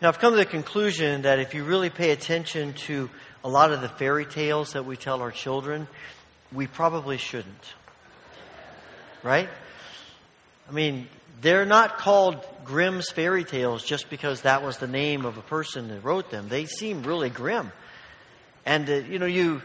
Now, 0.00 0.08
I've 0.08 0.18
come 0.18 0.32
to 0.32 0.38
the 0.38 0.46
conclusion 0.46 1.22
that 1.22 1.40
if 1.40 1.52
you 1.52 1.62
really 1.62 1.90
pay 1.90 2.10
attention 2.10 2.72
to 2.86 3.10
a 3.44 3.50
lot 3.50 3.70
of 3.70 3.82
the 3.82 3.88
fairy 3.88 4.24
tales 4.24 4.72
that 4.72 4.86
we 4.86 4.96
tell 4.96 5.20
our 5.20 5.30
children, 5.30 5.88
we 6.50 6.66
probably 6.66 7.18
shouldn't. 7.18 7.74
Right? 9.22 9.50
I 10.66 10.72
mean, 10.72 11.06
they're 11.42 11.66
not 11.66 11.98
called 11.98 12.42
Grimm's 12.64 13.10
fairy 13.10 13.44
tales 13.44 13.84
just 13.84 14.08
because 14.08 14.40
that 14.42 14.62
was 14.62 14.78
the 14.78 14.88
name 14.88 15.26
of 15.26 15.36
a 15.36 15.42
person 15.42 15.88
that 15.88 16.02
wrote 16.02 16.30
them. 16.30 16.48
They 16.48 16.64
seem 16.64 17.02
really 17.02 17.28
grim. 17.28 17.70
And, 18.64 18.88
uh, 18.88 18.94
you 18.94 19.18
know, 19.18 19.26
you, 19.26 19.60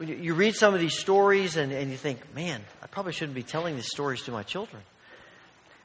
you 0.00 0.34
read 0.34 0.54
some 0.54 0.74
of 0.74 0.80
these 0.80 0.96
stories 0.96 1.56
and, 1.56 1.72
and 1.72 1.90
you 1.90 1.96
think, 1.96 2.20
man, 2.36 2.60
I 2.84 2.86
probably 2.86 3.12
shouldn't 3.12 3.34
be 3.34 3.42
telling 3.42 3.74
these 3.74 3.90
stories 3.90 4.22
to 4.24 4.30
my 4.30 4.44
children. 4.44 4.80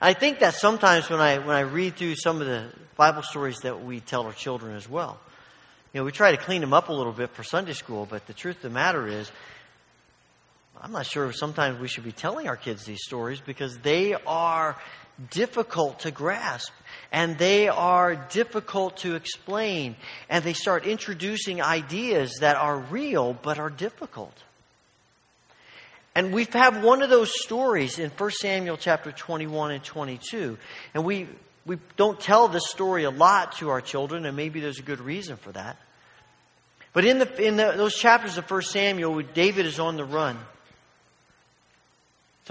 I 0.04 0.14
think 0.14 0.40
that 0.40 0.56
sometimes 0.56 1.12
when 1.12 1.20
I, 1.20 1.38
when 1.38 1.56
I 1.56 1.60
read 1.60 1.96
through 1.96 2.16
some 2.16 2.42
of 2.42 2.48
the 2.48 2.72
Bible 2.98 3.22
stories 3.22 3.58
that 3.60 3.86
we 3.86 4.00
tell 4.00 4.24
our 4.24 4.34
children 4.34 4.76
as 4.76 4.90
well, 4.90 5.20
you 5.94 6.00
know, 6.00 6.06
we 6.06 6.12
try 6.12 6.32
to 6.32 6.38
clean 6.38 6.62
them 6.62 6.74
up 6.74 6.90
a 6.90 6.94
little 6.94 7.12
bit 7.12 7.30
for 7.36 7.44
Sunday 7.44 7.74
school, 7.74 8.08
but 8.10 8.26
the 8.26 8.34
truth 8.34 8.56
of 8.56 8.62
the 8.64 8.70
matter 8.72 9.08
is, 9.08 9.32
I'm 10.82 10.92
not 10.92 11.06
sure 11.06 11.32
sometimes 11.32 11.80
we 11.80 11.88
should 11.88 12.04
be 12.04 12.12
telling 12.12 12.48
our 12.48 12.58
kids 12.58 12.84
these 12.84 13.04
stories 13.04 13.42
because 13.42 13.78
they 13.78 14.16
are 14.26 14.76
difficult 15.30 16.00
to 16.00 16.10
grasp 16.10 16.74
and 17.12 17.38
they 17.38 17.68
are 17.68 18.16
difficult 18.16 18.98
to 18.98 19.14
explain 19.14 19.96
and 20.30 20.44
they 20.44 20.54
start 20.54 20.88
introducing 20.88 21.62
ideas 21.62 22.38
that 22.40 22.56
are 22.56 22.80
real 22.80 23.34
but 23.34 23.60
are 23.60 23.70
difficult. 23.70 24.34
And 26.14 26.34
we 26.34 26.46
have 26.54 26.84
one 26.84 27.02
of 27.02 27.10
those 27.10 27.32
stories 27.42 27.98
in 27.98 28.10
1 28.10 28.32
Samuel 28.32 28.78
chapter 28.78 29.12
21 29.12 29.72
and 29.72 29.84
22. 29.84 30.58
And 30.94 31.06
we, 31.06 31.28
we 31.66 31.78
don't 31.96 32.20
tell 32.20 32.48
this 32.48 32.70
story 32.70 33.06
a 33.06 33.10
lot 33.10 33.54
to 33.58 33.70
our 33.70 33.82
children, 33.82 34.26
and 34.26 34.36
maybe 34.36 34.60
there's 34.60 34.80
a 34.80 34.84
good 34.84 35.00
reason 35.00 35.38
for 35.38 35.52
that. 35.54 35.78
But 36.94 37.06
in, 37.06 37.20
the, 37.20 37.42
in 37.42 37.56
the, 37.56 37.74
those 37.78 37.96
chapters 37.96 38.38
of 38.38 38.50
1 38.50 38.62
Samuel, 38.64 39.22
David 39.22 39.66
is 39.66 39.80
on 39.80 39.96
the 39.96 40.04
run. 40.04 40.38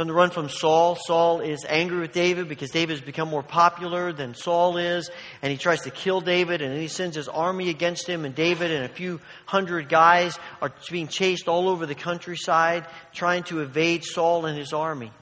On 0.00 0.06
the 0.06 0.14
run 0.14 0.30
from 0.30 0.48
Saul. 0.48 0.96
Saul 0.96 1.42
is 1.42 1.66
angry 1.68 2.00
with 2.00 2.12
David 2.12 2.48
because 2.48 2.70
David 2.70 2.96
has 2.96 3.04
become 3.04 3.28
more 3.28 3.42
popular 3.42 4.14
than 4.14 4.34
Saul 4.34 4.78
is, 4.78 5.10
and 5.42 5.52
he 5.52 5.58
tries 5.58 5.82
to 5.82 5.90
kill 5.90 6.22
David, 6.22 6.62
and 6.62 6.74
he 6.80 6.88
sends 6.88 7.16
his 7.16 7.28
army 7.28 7.68
against 7.68 8.06
him, 8.06 8.24
and 8.24 8.34
David 8.34 8.70
and 8.70 8.86
a 8.86 8.88
few 8.88 9.20
hundred 9.44 9.90
guys 9.90 10.38
are 10.62 10.72
being 10.90 11.06
chased 11.06 11.48
all 11.48 11.68
over 11.68 11.84
the 11.84 11.94
countryside, 11.94 12.86
trying 13.12 13.42
to 13.42 13.60
evade 13.60 14.02
Saul 14.02 14.46
and 14.46 14.56
his 14.56 14.72
army. 14.72 15.12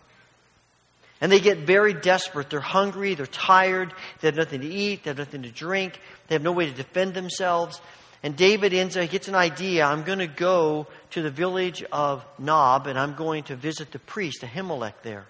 And 1.20 1.32
they 1.32 1.40
get 1.40 1.58
very 1.58 1.92
desperate. 1.92 2.48
They're 2.48 2.60
hungry, 2.60 3.14
they're 3.14 3.26
tired, 3.26 3.92
they 4.20 4.28
have 4.28 4.36
nothing 4.36 4.60
to 4.60 4.68
eat, 4.68 5.02
they 5.02 5.10
have 5.10 5.18
nothing 5.18 5.42
to 5.42 5.50
drink, 5.50 5.98
they 6.28 6.36
have 6.36 6.42
no 6.42 6.52
way 6.52 6.66
to 6.66 6.72
defend 6.72 7.14
themselves. 7.14 7.80
And 8.22 8.36
David 8.36 8.74
ends 8.74 8.96
up, 8.96 9.08
gets 9.10 9.28
an 9.28 9.34
idea. 9.34 9.84
I'm 9.84 10.02
going 10.02 10.18
to 10.18 10.26
go 10.26 10.86
to 11.10 11.22
the 11.22 11.30
village 11.30 11.84
of 11.92 12.24
Nob 12.38 12.86
and 12.86 12.98
I'm 12.98 13.14
going 13.14 13.44
to 13.44 13.56
visit 13.56 13.92
the 13.92 13.98
priest, 13.98 14.42
Ahimelech, 14.42 14.94
there 15.02 15.26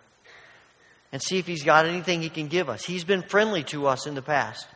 and 1.13 1.23
see 1.23 1.39
if 1.39 1.47
he's 1.47 1.63
got 1.63 1.87
anything 1.87 2.23
he 2.23 2.29
can 2.29 2.49
give 2.49 2.69
us. 2.69 2.85
He's 2.85 3.05
been 3.05 3.23
friendly 3.23 3.65
to 3.65 3.87
us 3.87 4.07
in 4.07 4.15
the 4.15 4.23
past. 4.23 4.67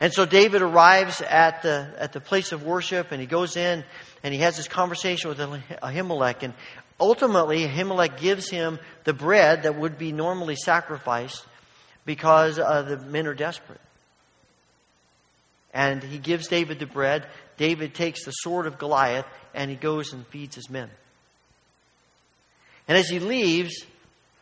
And 0.00 0.12
so 0.12 0.24
David 0.24 0.62
arrives 0.62 1.20
at 1.20 1.62
the, 1.62 1.92
at 1.98 2.12
the 2.12 2.20
place 2.20 2.52
of 2.52 2.62
worship 2.62 3.10
and 3.10 3.20
he 3.20 3.26
goes 3.26 3.56
in 3.56 3.84
and 4.22 4.32
he 4.32 4.40
has 4.40 4.56
this 4.56 4.68
conversation 4.68 5.28
with 5.28 5.38
Ahimelech. 5.38 6.44
And 6.44 6.54
ultimately, 7.00 7.66
Ahimelech 7.66 8.20
gives 8.20 8.48
him 8.48 8.78
the 9.04 9.12
bread 9.12 9.64
that 9.64 9.76
would 9.76 9.98
be 9.98 10.12
normally 10.12 10.54
sacrificed 10.54 11.44
because 12.04 12.58
uh, 12.60 12.82
the 12.82 12.96
men 12.96 13.26
are 13.26 13.34
desperate 13.34 13.80
and 15.72 16.02
he 16.02 16.18
gives 16.18 16.48
David 16.48 16.78
the 16.78 16.86
bread. 16.86 17.26
David 17.56 17.94
takes 17.94 18.24
the 18.24 18.30
sword 18.30 18.66
of 18.66 18.78
Goliath 18.78 19.26
and 19.54 19.70
he 19.70 19.76
goes 19.76 20.12
and 20.12 20.26
feeds 20.28 20.54
his 20.54 20.70
men. 20.70 20.90
And 22.86 22.96
as 22.96 23.08
he 23.08 23.18
leaves, 23.18 23.84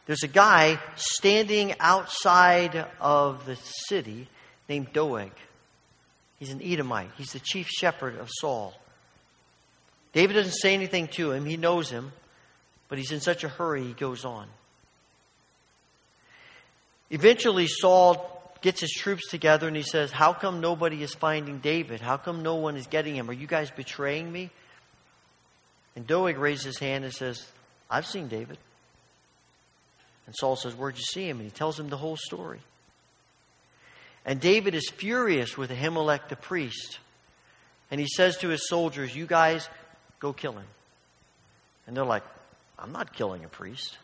there's 0.06 0.22
a 0.22 0.28
guy 0.28 0.78
standing 0.94 1.74
outside 1.80 2.86
of 3.00 3.44
the 3.44 3.56
city 3.88 4.28
named 4.68 4.92
Doeg. 4.92 5.32
He's 6.38 6.50
an 6.50 6.62
Edomite. 6.62 7.10
He's 7.16 7.32
the 7.32 7.40
chief 7.40 7.66
shepherd 7.68 8.16
of 8.18 8.28
Saul. 8.30 8.74
David 10.12 10.34
doesn't 10.34 10.52
say 10.52 10.74
anything 10.74 11.08
to 11.08 11.32
him. 11.32 11.44
He 11.44 11.56
knows 11.56 11.90
him, 11.90 12.12
but 12.88 12.98
he's 12.98 13.10
in 13.10 13.20
such 13.20 13.42
a 13.42 13.48
hurry, 13.48 13.84
he 13.84 13.92
goes 13.92 14.24
on. 14.24 14.46
Eventually, 17.10 17.66
Saul 17.66 18.35
gets 18.66 18.80
his 18.80 18.90
troops 18.90 19.30
together 19.30 19.68
and 19.68 19.76
he 19.76 19.84
says, 19.84 20.10
How 20.10 20.32
come 20.32 20.60
nobody 20.60 21.00
is 21.00 21.14
finding 21.14 21.60
David? 21.60 22.00
How 22.00 22.16
come 22.16 22.42
no 22.42 22.56
one 22.56 22.76
is 22.76 22.88
getting 22.88 23.14
him? 23.14 23.30
Are 23.30 23.32
you 23.32 23.46
guys 23.46 23.70
betraying 23.70 24.30
me? 24.30 24.50
And 25.94 26.04
Doeg 26.04 26.36
raises 26.36 26.64
his 26.64 26.78
hand 26.80 27.04
and 27.04 27.14
says, 27.14 27.46
I've 27.88 28.06
seen 28.06 28.26
David. 28.26 28.58
And 30.26 30.34
Saul 30.34 30.56
says, 30.56 30.74
Where'd 30.74 30.96
you 30.96 31.04
see 31.04 31.28
him? 31.28 31.36
And 31.36 31.44
he 31.48 31.52
tells 31.52 31.78
him 31.78 31.90
the 31.90 31.96
whole 31.96 32.16
story. 32.16 32.58
And 34.24 34.40
David 34.40 34.74
is 34.74 34.90
furious 34.90 35.56
with 35.56 35.70
Ahimelech 35.70 36.26
the 36.28 36.34
priest. 36.34 36.98
And 37.92 38.00
he 38.00 38.08
says 38.08 38.36
to 38.38 38.48
his 38.48 38.68
soldiers, 38.68 39.14
You 39.14 39.26
guys, 39.26 39.68
go 40.18 40.32
kill 40.32 40.54
him. 40.54 40.66
And 41.86 41.96
they're 41.96 42.04
like, 42.04 42.24
I'm 42.76 42.90
not 42.90 43.12
killing 43.12 43.44
a 43.44 43.48
priest. 43.48 43.96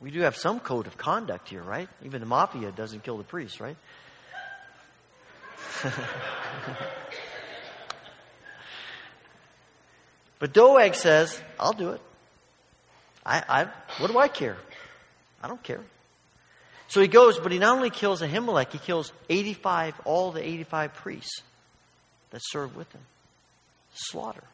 We 0.00 0.10
do 0.10 0.20
have 0.20 0.36
some 0.36 0.60
code 0.60 0.86
of 0.86 0.96
conduct 0.96 1.48
here, 1.48 1.62
right? 1.62 1.88
Even 2.04 2.20
the 2.20 2.26
mafia 2.26 2.70
doesn't 2.70 3.02
kill 3.02 3.18
the 3.18 3.24
priest, 3.24 3.58
right? 3.60 3.76
but 10.38 10.52
Doeg 10.52 10.94
says, 10.94 11.40
I'll 11.58 11.72
do 11.72 11.90
it. 11.90 12.00
I, 13.26 13.42
I, 13.48 13.66
what 14.00 14.10
do 14.10 14.18
I 14.18 14.28
care? 14.28 14.56
I 15.42 15.48
don't 15.48 15.62
care. 15.62 15.80
So 16.88 17.00
he 17.02 17.08
goes, 17.08 17.38
but 17.38 17.52
he 17.52 17.58
not 17.58 17.76
only 17.76 17.90
kills 17.90 18.22
Ahimelech, 18.22 18.70
he 18.72 18.78
kills 18.78 19.12
85, 19.28 20.00
all 20.04 20.32
the 20.32 20.42
85 20.42 20.94
priests 20.94 21.42
that 22.30 22.40
serve 22.42 22.74
with 22.76 22.90
him. 22.92 23.02
Slaughter. 23.94 24.44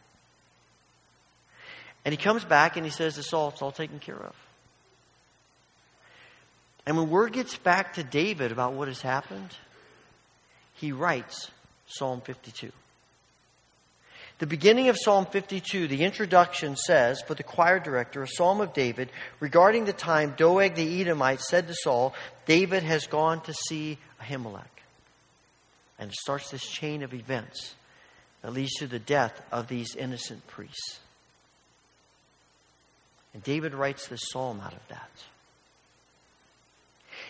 And 2.05 2.13
he 2.13 2.17
comes 2.17 2.45
back 2.45 2.77
and 2.77 2.85
he 2.85 2.91
says, 2.91 3.33
all, 3.33 3.51
it's 3.51 3.63
all 3.63 3.73
taken 3.73 4.01
care 4.01 4.19
of. 4.21 4.35
And 6.87 6.97
when 6.97 7.09
word 7.09 7.33
gets 7.33 7.57
back 7.57 7.95
to 7.95 8.05
David 8.05 8.53
about 8.53 8.75
what 8.75 8.89
has 8.89 9.01
happened, 9.01 9.51
he 10.75 10.93
writes 10.93 11.51
Psalm 11.87 12.21
52. 12.21 12.71
The 14.39 14.47
beginning 14.47 14.89
of 14.89 14.99
Psalm 14.99 15.27
52, 15.27 15.87
the 15.87 16.03
introduction 16.03 16.77
says, 16.77 17.23
for 17.23 17.35
the 17.35 17.45
choir 17.45 17.79
director, 17.79 18.23
a 18.23 18.29
psalm 18.29 18.61
of 18.61 18.73
David, 18.73 19.11
regarding 19.39 19.85
the 19.85 19.93
time 19.93 20.35
Doeg 20.37 20.75
the 20.75 21.01
Edomite 21.01 21.41
said 21.41 21.69
to 21.69 21.75
Saul, 21.75 22.15
David 22.45 22.83
has 22.83 23.07
gone 23.07 23.41
to 23.43 23.55
see 23.55 23.97
Ahimelech. 24.21 24.65
And 25.99 26.11
it 26.11 26.17
starts 26.17 26.51
this 26.51 26.67
chain 26.67 27.05
of 27.05 27.15
events 27.15 27.77
that 28.43 28.53
leads 28.53 28.75
to 28.75 28.89
the 28.89 28.99
death 28.99 29.41
of 29.53 29.69
these 29.69 29.95
innocent 29.95 30.45
priests. 30.49 30.99
And 33.33 33.43
David 33.43 33.73
writes 33.73 34.09
this 34.09 34.29
psalm 34.33 34.61
out 34.61 34.73
of 34.73 34.87
that. 34.89 35.11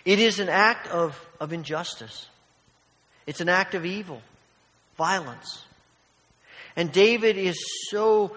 It 0.05 0.19
is 0.19 0.39
an 0.39 0.49
act 0.49 0.87
of, 0.89 1.19
of 1.41 1.53
injustice. 1.53 2.29
It's 3.27 3.41
an 3.41 3.49
act 3.49 3.75
of 3.75 3.87
evil, 3.87 4.21
violence. 4.97 5.65
And 6.77 6.93
David 6.93 7.37
is 7.39 7.57
so 7.91 8.37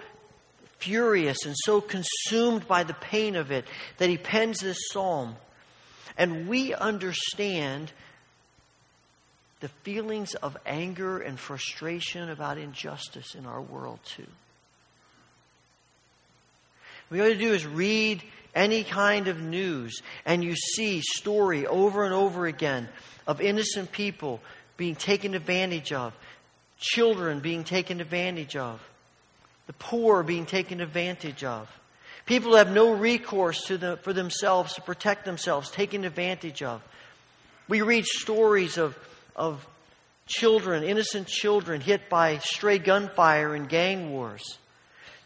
furious 0.80 1.46
and 1.46 1.56
so 1.58 1.82
consumed 1.82 2.68
by 2.68 2.84
the 2.84 2.94
pain 2.94 3.36
of 3.36 3.52
it 3.52 3.66
that 3.98 4.10
he 4.10 4.18
pens 4.18 4.60
this 4.60 4.78
psalm. 4.92 5.36
And 6.18 6.48
we 6.48 6.74
understand 6.74 7.92
the 9.60 9.70
feelings 9.84 10.36
of 10.36 10.56
anger 10.66 11.20
and 11.20 11.40
frustration 11.40 12.30
about 12.30 12.58
injustice 12.58 13.36
in 13.36 13.46
our 13.46 13.62
world, 13.62 14.00
too. 14.06 14.28
What 17.10 17.18
we 17.18 17.22
ought 17.22 17.34
to 17.34 17.38
do 17.38 17.54
is 17.54 17.66
read 17.66 18.22
any 18.56 18.84
kind 18.84 19.28
of 19.28 19.42
news 19.42 20.02
and 20.26 20.44
you 20.44 20.56
see 20.56 21.02
story 21.02 21.66
over 21.68 22.04
and 22.06 22.14
over 22.14 22.48
again 22.48 22.88
of 23.26 23.42
innocent 23.42 23.92
people 23.92 24.40
being 24.78 24.96
taken 24.96 25.34
advantage 25.34 25.92
of, 25.92 26.14
children 26.80 27.40
being 27.40 27.64
taken 27.64 28.00
advantage 28.00 28.56
of, 28.56 28.82
the 29.66 29.74
poor 29.74 30.24
being 30.24 30.46
taken 30.46 30.80
advantage 30.80 31.44
of, 31.44 31.68
people 32.26 32.52
who 32.52 32.58
have 32.58 32.72
no 32.72 32.94
recourse 32.94 33.66
to 33.66 33.78
the, 33.78 33.98
for 33.98 34.14
themselves 34.14 34.74
to 34.74 34.82
protect 34.82 35.26
themselves, 35.26 35.72
taken 35.72 36.06
advantage 36.06 36.62
of. 36.62 36.82
We 37.68 37.82
read 37.82 38.06
stories 38.06 38.78
of, 38.78 38.98
of 39.36 39.66
children, 40.28 40.84
innocent 40.84 41.28
children, 41.28 41.82
hit 41.82 42.10
by 42.10 42.38
stray 42.38 42.78
gunfire 42.78 43.56
in 43.56 43.66
gang 43.66 44.12
wars, 44.12 44.58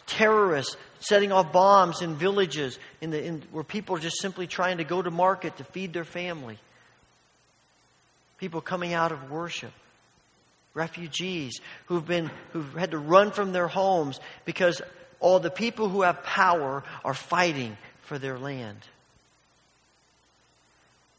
terrorists 0.08 0.78
setting 1.02 1.32
off 1.32 1.52
bombs 1.52 2.02
in 2.02 2.16
villages 2.16 2.80
in 3.02 3.10
the, 3.10 3.22
in, 3.24 3.44
where 3.52 3.64
people 3.64 3.96
are 3.96 4.00
just 4.00 4.22
simply 4.22 4.48
trying 4.48 4.78
to 4.78 4.84
go 4.84 5.02
to 5.02 5.12
market 5.12 5.58
to 5.58 5.64
feed 5.66 5.92
their 5.94 6.06
family. 6.06 6.58
People 8.38 8.62
coming 8.62 8.94
out 8.94 9.12
of 9.12 9.30
worship 9.30 9.74
refugees 10.74 11.60
who've 11.88 12.06
been 12.06 12.32
who've 12.54 12.74
had 12.76 12.92
to 12.92 12.98
run 12.98 13.32
from 13.32 13.52
their 13.52 13.68
homes 13.68 14.20
because 14.46 14.82
all 15.20 15.40
the 15.40 15.52
people 15.52 15.90
who 15.90 16.02
have 16.02 16.24
power 16.24 16.84
are 17.04 17.14
fighting 17.14 17.78
for 18.02 18.18
their 18.18 18.40
land. 18.40 18.80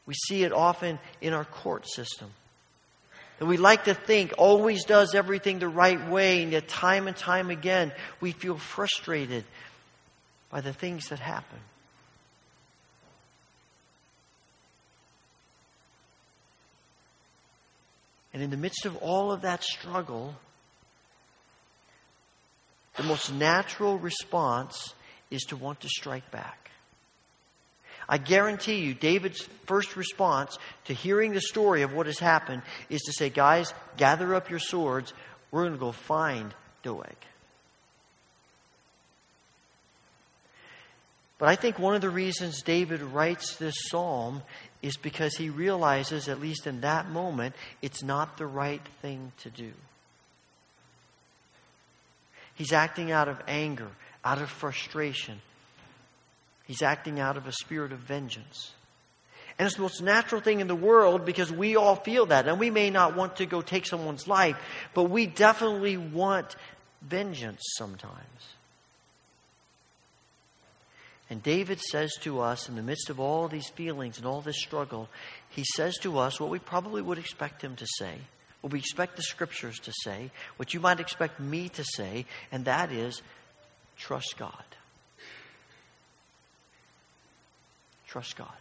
We 0.07 0.15
see 0.15 0.43
it 0.43 0.53
often 0.53 0.99
in 1.21 1.33
our 1.33 1.45
court 1.45 1.89
system. 1.89 2.31
And 3.39 3.49
we 3.49 3.57
like 3.57 3.85
to 3.85 3.95
think 3.95 4.35
always 4.39 4.85
does 4.85 5.15
everything 5.15 5.59
the 5.59 5.69
right 5.69 6.09
way, 6.09 6.43
and 6.43 6.53
yet 6.53 6.69
time 6.69 7.09
and 7.09 7.17
time 7.17 7.51
again 7.51 7.93
we 8.21 8.33
feel 8.33 8.57
frustrated 8.57 9.45
by 10.53 10.61
the 10.61 10.73
things 10.73 11.09
that 11.09 11.19
happen. 11.19 11.59
And 18.35 18.43
in 18.43 18.51
the 18.51 18.57
midst 18.57 18.87
of 18.87 18.97
all 18.99 19.33
of 19.33 19.43
that 19.43 19.65
struggle, 19.65 20.35
the 22.97 23.03
most 23.03 23.33
natural 23.33 23.99
response 23.99 24.95
is 25.31 25.43
to 25.45 25.57
want 25.57 25.81
to 25.81 25.89
strike 25.89 26.31
back. 26.31 26.71
I 28.09 28.19
guarantee 28.19 28.81
you, 28.81 28.95
David's 28.95 29.49
first 29.65 29.97
response 29.97 30.59
to 30.85 30.93
hearing 30.93 31.33
the 31.33 31.41
story 31.41 31.83
of 31.83 31.95
what 31.95 32.07
has 32.07 32.19
happened 32.19 32.63
is 32.91 33.01
to 33.03 33.13
say, 33.13 33.31
Guys, 33.31 33.73
gather 33.97 34.35
up 34.35 34.51
your 34.51 34.59
swords. 34.59 35.15
We're 35.51 35.63
going 35.63 35.73
to 35.73 35.79
go 35.79 35.93
find 35.93 36.55
Doeg. 36.83 37.17
But 41.43 41.49
I 41.49 41.57
think 41.57 41.77
one 41.77 41.97
of 41.97 42.01
the 42.01 42.09
reasons 42.09 42.63
David 42.63 43.03
writes 43.03 43.57
this 43.57 43.75
psalm 43.89 44.45
is 44.81 44.97
because 44.97 45.35
he 45.35 45.51
realizes, 45.51 46.29
at 46.29 46.41
least 46.41 46.69
in 46.69 46.83
that 46.83 47.11
moment, 47.11 47.57
it's 47.83 48.01
not 48.01 48.39
the 48.39 48.47
right 48.47 48.81
thing 49.01 49.33
to 49.39 49.51
do. 49.51 49.73
He's 52.55 52.73
acting 52.73 53.11
out 53.11 53.27
of 53.27 53.43
anger, 53.49 53.89
out 54.25 54.41
of 54.41 54.51
frustration. 54.51 55.41
He's 56.69 56.81
acting 56.81 57.19
out 57.19 57.37
of 57.37 57.49
a 57.49 57.53
spirit 57.53 57.91
of 57.91 57.99
vengeance. 57.99 58.71
And 59.59 59.67
it's 59.67 59.75
the 59.75 59.83
most 59.83 60.01
natural 60.01 60.41
thing 60.41 60.61
in 60.61 60.69
the 60.69 60.77
world 60.77 61.25
because 61.25 61.51
we 61.51 61.75
all 61.75 61.97
feel 61.97 62.27
that. 62.27 62.47
And 62.47 62.61
we 62.61 62.71
may 62.71 62.89
not 62.89 63.17
want 63.17 63.39
to 63.39 63.47
go 63.47 63.63
take 63.63 63.87
someone's 63.87 64.29
life, 64.29 64.57
but 64.95 65.11
we 65.11 65.27
definitely 65.27 65.97
want 65.97 66.55
vengeance 67.01 67.63
sometimes. 67.77 68.53
And 71.33 71.43
David 71.43 71.81
says 71.81 72.13
to 72.21 72.41
us, 72.41 72.69
in 72.69 72.77
the 72.77 72.83
midst 72.83 73.09
of 73.09 73.19
all 73.19 73.49
these 73.49 73.71
feelings 73.71 74.19
and 74.19 74.27
all 74.27 74.43
this 74.43 74.59
struggle, 74.59 75.09
he 75.49 75.65
says 75.77 75.97
to 76.03 76.19
us 76.19 76.39
what 76.39 76.51
we 76.51 76.59
probably 76.59 77.01
would 77.01 77.17
expect 77.17 77.63
him 77.63 77.75
to 77.77 77.87
say, 77.99 78.19
what 78.61 78.75
we 78.75 78.79
expect 78.79 79.17
the 79.17 79.23
scriptures 79.23 79.79
to 79.79 79.93
say, 80.05 80.31
what 80.59 80.75
you 80.75 80.81
might 80.81 81.01
expect 81.01 81.41
me 81.41 81.71
to 81.71 81.85
say, 81.85 82.27
and 82.53 82.67
that 82.67 82.93
is 82.93 83.23
trust 83.97 84.37
God. 84.37 84.63
Trust 88.09 88.37
God. 88.37 88.53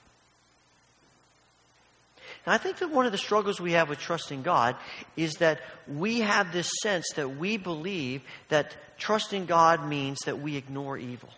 And 2.45 2.53
I 2.53 2.57
think 2.57 2.77
that 2.77 2.89
one 2.89 3.05
of 3.05 3.11
the 3.11 3.17
struggles 3.17 3.59
we 3.59 3.73
have 3.73 3.89
with 3.89 3.99
trusting 3.99 4.43
God 4.43 4.77
is 5.17 5.33
that 5.39 5.59
we 5.89 6.21
have 6.21 6.53
this 6.53 6.71
sense 6.81 7.05
that 7.17 7.35
we 7.35 7.57
believe 7.57 8.21
that 8.47 8.77
trusting 8.97 9.45
God 9.45 9.85
means 9.85 10.19
that 10.25 10.39
we 10.39 10.55
ignore 10.55 10.97
evil 10.97 11.31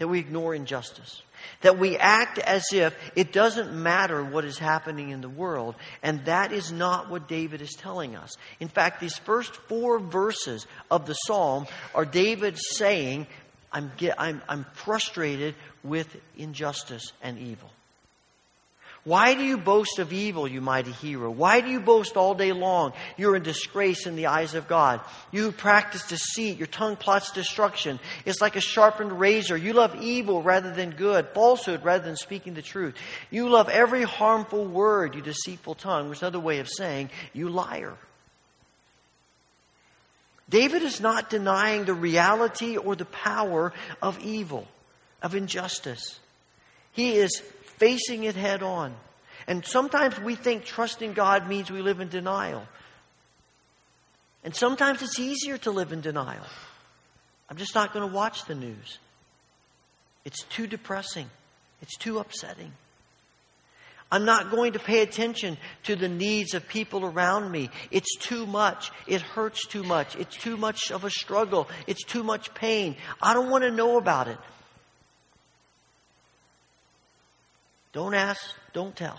that 0.00 0.08
we 0.08 0.18
ignore 0.18 0.54
injustice, 0.54 1.20
that 1.60 1.78
we 1.78 1.98
act 1.98 2.38
as 2.38 2.64
if 2.72 2.96
it 3.14 3.34
doesn't 3.34 3.70
matter 3.70 4.24
what 4.24 4.46
is 4.46 4.56
happening 4.56 5.10
in 5.10 5.20
the 5.20 5.28
world. 5.28 5.74
And 6.02 6.24
that 6.24 6.52
is 6.52 6.72
not 6.72 7.10
what 7.10 7.28
David 7.28 7.60
is 7.60 7.74
telling 7.74 8.16
us. 8.16 8.32
In 8.60 8.68
fact, 8.68 8.98
these 9.00 9.18
first 9.18 9.54
four 9.54 9.98
verses 9.98 10.66
of 10.90 11.04
the 11.04 11.12
psalm 11.12 11.66
are 11.94 12.06
David 12.06 12.56
saying, 12.58 13.26
I'm, 13.70 13.92
I'm, 14.16 14.40
I'm 14.48 14.64
frustrated 14.72 15.54
with 15.84 16.16
injustice 16.34 17.12
and 17.20 17.38
evil. 17.38 17.70
Why 19.04 19.32
do 19.34 19.42
you 19.42 19.56
boast 19.56 19.98
of 19.98 20.12
evil, 20.12 20.46
you 20.46 20.60
mighty 20.60 20.92
hero? 20.92 21.30
Why 21.30 21.62
do 21.62 21.70
you 21.70 21.80
boast 21.80 22.18
all 22.18 22.34
day 22.34 22.52
long? 22.52 22.92
You're 23.16 23.34
in 23.34 23.42
disgrace 23.42 24.06
in 24.06 24.14
the 24.14 24.26
eyes 24.26 24.54
of 24.54 24.68
God. 24.68 25.00
You 25.32 25.52
practice 25.52 26.06
deceit, 26.06 26.58
your 26.58 26.66
tongue 26.66 26.96
plots 26.96 27.32
destruction. 27.32 27.98
It's 28.26 28.42
like 28.42 28.56
a 28.56 28.60
sharpened 28.60 29.18
razor. 29.18 29.56
You 29.56 29.72
love 29.72 30.02
evil 30.02 30.42
rather 30.42 30.70
than 30.74 30.90
good, 30.90 31.28
falsehood 31.28 31.82
rather 31.82 32.04
than 32.04 32.16
speaking 32.16 32.52
the 32.52 32.60
truth. 32.60 32.94
You 33.30 33.48
love 33.48 33.70
every 33.70 34.02
harmful 34.02 34.66
word, 34.66 35.14
you 35.14 35.22
deceitful 35.22 35.76
tongue, 35.76 36.10
which 36.10 36.18
is 36.18 36.22
another 36.22 36.40
way 36.40 36.58
of 36.58 36.68
saying, 36.68 37.08
you 37.32 37.48
liar. 37.48 37.96
David 40.50 40.82
is 40.82 41.00
not 41.00 41.30
denying 41.30 41.86
the 41.86 41.94
reality 41.94 42.76
or 42.76 42.96
the 42.96 43.06
power 43.06 43.72
of 44.02 44.18
evil, 44.18 44.66
of 45.22 45.34
injustice. 45.34 46.18
He 46.92 47.12
is 47.12 47.40
facing 47.80 48.24
it 48.24 48.36
head 48.36 48.62
on. 48.62 48.94
And 49.48 49.64
sometimes 49.64 50.20
we 50.20 50.36
think 50.36 50.64
trusting 50.64 51.14
God 51.14 51.48
means 51.48 51.70
we 51.70 51.80
live 51.82 51.98
in 51.98 52.08
denial. 52.08 52.62
And 54.44 54.54
sometimes 54.54 55.02
it's 55.02 55.18
easier 55.18 55.58
to 55.58 55.70
live 55.70 55.92
in 55.92 56.02
denial. 56.02 56.44
I'm 57.48 57.56
just 57.56 57.74
not 57.74 57.92
going 57.92 58.08
to 58.08 58.14
watch 58.14 58.44
the 58.44 58.54
news. 58.54 58.98
It's 60.24 60.44
too 60.44 60.66
depressing. 60.66 61.28
It's 61.82 61.96
too 61.96 62.18
upsetting. 62.18 62.72
I'm 64.12 64.24
not 64.24 64.50
going 64.50 64.72
to 64.72 64.78
pay 64.78 65.02
attention 65.02 65.56
to 65.84 65.96
the 65.96 66.08
needs 66.08 66.54
of 66.54 66.68
people 66.68 67.04
around 67.04 67.50
me. 67.50 67.70
It's 67.90 68.16
too 68.16 68.44
much. 68.44 68.90
It 69.06 69.22
hurts 69.22 69.66
too 69.66 69.84
much. 69.84 70.16
It's 70.16 70.36
too 70.36 70.56
much 70.56 70.90
of 70.90 71.04
a 71.04 71.10
struggle. 71.10 71.68
It's 71.86 72.04
too 72.04 72.24
much 72.24 72.52
pain. 72.54 72.96
I 73.22 73.34
don't 73.34 73.50
want 73.50 73.64
to 73.64 73.70
know 73.70 73.98
about 73.98 74.28
it. 74.28 74.38
Don't 77.92 78.14
ask, 78.14 78.40
don't 78.72 78.94
tell. 78.94 79.18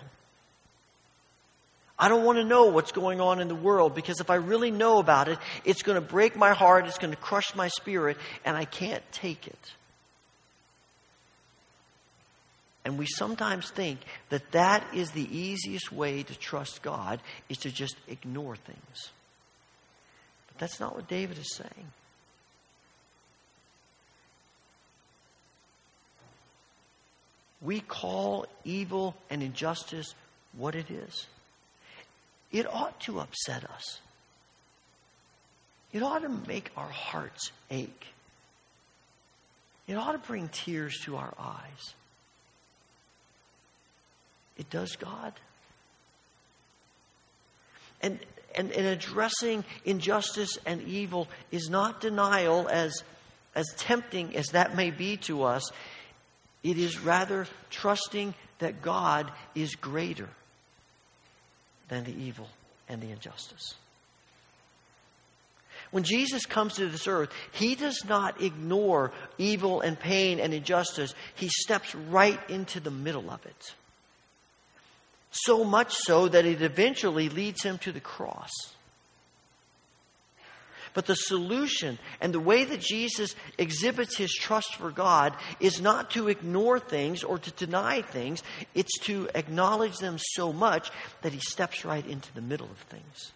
I 1.99 2.09
don't 2.09 2.25
want 2.25 2.39
to 2.39 2.43
know 2.43 2.65
what's 2.65 2.91
going 2.91 3.21
on 3.21 3.39
in 3.39 3.47
the 3.47 3.55
world 3.55 3.93
because 3.93 4.21
if 4.21 4.31
I 4.31 4.35
really 4.35 4.71
know 4.71 4.97
about 4.97 5.27
it, 5.27 5.37
it's 5.63 5.83
going 5.83 5.95
to 5.95 6.01
break 6.01 6.35
my 6.35 6.53
heart, 6.53 6.87
it's 6.87 6.97
going 6.97 7.13
to 7.13 7.19
crush 7.19 7.53
my 7.53 7.67
spirit, 7.67 8.17
and 8.43 8.57
I 8.57 8.65
can't 8.65 9.03
take 9.11 9.45
it. 9.45 9.73
And 12.83 12.97
we 12.97 13.05
sometimes 13.05 13.69
think 13.69 13.99
that 14.29 14.51
that 14.53 14.83
is 14.95 15.11
the 15.11 15.37
easiest 15.37 15.91
way 15.91 16.23
to 16.23 16.35
trust 16.35 16.81
God 16.81 17.21
is 17.49 17.57
to 17.59 17.71
just 17.71 17.95
ignore 18.07 18.55
things. 18.55 19.11
But 20.47 20.57
that's 20.57 20.79
not 20.79 20.95
what 20.95 21.07
David 21.07 21.37
is 21.37 21.55
saying. 21.55 21.91
We 27.61 27.79
call 27.79 28.45
evil 28.63 29.15
and 29.29 29.43
injustice 29.43 30.15
what 30.57 30.75
it 30.75 30.89
is. 30.89 31.27
It 32.51 32.65
ought 32.67 32.99
to 33.01 33.19
upset 33.19 33.63
us. 33.63 33.99
It 35.93 36.03
ought 36.03 36.23
to 36.23 36.29
make 36.29 36.71
our 36.75 36.89
hearts 36.89 37.51
ache. 37.69 38.07
It 39.87 39.95
ought 39.95 40.13
to 40.13 40.17
bring 40.17 40.47
tears 40.49 40.99
to 41.03 41.17
our 41.17 41.33
eyes. 41.39 41.93
It 44.57 44.69
does 44.69 44.95
God. 44.95 45.33
And, 48.01 48.19
and, 48.55 48.71
and 48.71 48.87
addressing 48.87 49.63
injustice 49.85 50.57
and 50.65 50.81
evil 50.83 51.27
is 51.51 51.69
not 51.69 52.01
denial, 52.01 52.67
as, 52.69 53.03
as 53.53 53.67
tempting 53.77 54.35
as 54.35 54.47
that 54.47 54.75
may 54.75 54.91
be 54.91 55.17
to 55.17 55.43
us. 55.43 55.71
It 56.63 56.77
is 56.77 56.99
rather 56.99 57.47
trusting 57.69 58.33
that 58.59 58.81
God 58.81 59.31
is 59.55 59.75
greater 59.75 60.29
than 61.87 62.03
the 62.03 62.13
evil 62.13 62.47
and 62.87 63.01
the 63.01 63.11
injustice. 63.11 63.75
When 65.89 66.03
Jesus 66.03 66.45
comes 66.45 66.75
to 66.75 66.87
this 66.87 67.07
earth, 67.07 67.31
he 67.51 67.75
does 67.75 68.05
not 68.05 68.41
ignore 68.41 69.11
evil 69.37 69.81
and 69.81 69.99
pain 69.99 70.39
and 70.39 70.53
injustice. 70.53 71.13
He 71.35 71.49
steps 71.49 71.93
right 71.93 72.39
into 72.49 72.79
the 72.79 72.91
middle 72.91 73.29
of 73.29 73.45
it. 73.45 73.73
So 75.31 75.63
much 75.63 75.93
so 75.93 76.27
that 76.27 76.45
it 76.45 76.61
eventually 76.61 77.29
leads 77.29 77.63
him 77.63 77.77
to 77.79 77.91
the 77.91 77.99
cross. 77.99 78.51
But 80.93 81.05
the 81.05 81.15
solution 81.15 81.97
and 82.19 82.33
the 82.33 82.39
way 82.39 82.65
that 82.65 82.81
Jesus 82.81 83.35
exhibits 83.57 84.17
his 84.17 84.33
trust 84.33 84.75
for 84.75 84.91
God 84.91 85.35
is 85.59 85.81
not 85.81 86.11
to 86.11 86.27
ignore 86.27 86.79
things 86.79 87.23
or 87.23 87.37
to 87.39 87.51
deny 87.51 88.01
things, 88.01 88.43
it's 88.75 88.99
to 89.05 89.29
acknowledge 89.33 89.97
them 89.97 90.17
so 90.19 90.51
much 90.51 90.91
that 91.21 91.31
he 91.31 91.39
steps 91.39 91.85
right 91.85 92.05
into 92.05 92.33
the 92.33 92.41
middle 92.41 92.67
of 92.67 92.77
things. 92.77 93.31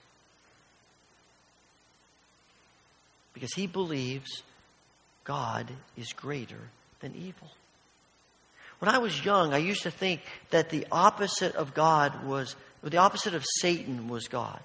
Because 3.33 3.53
he 3.53 3.67
believes 3.67 4.43
God 5.23 5.71
is 5.97 6.11
greater 6.13 6.69
than 6.99 7.15
evil. 7.15 7.49
When 8.79 8.93
I 8.93 8.97
was 8.97 9.23
young, 9.23 9.53
I 9.53 9.57
used 9.57 9.83
to 9.83 9.91
think 9.91 10.21
that 10.49 10.69
the 10.69 10.85
opposite 10.91 11.55
of 11.55 11.73
God 11.73 12.25
was, 12.25 12.55
the 12.83 12.97
opposite 12.97 13.33
of 13.33 13.45
Satan 13.59 14.09
was 14.09 14.27
God. 14.27 14.61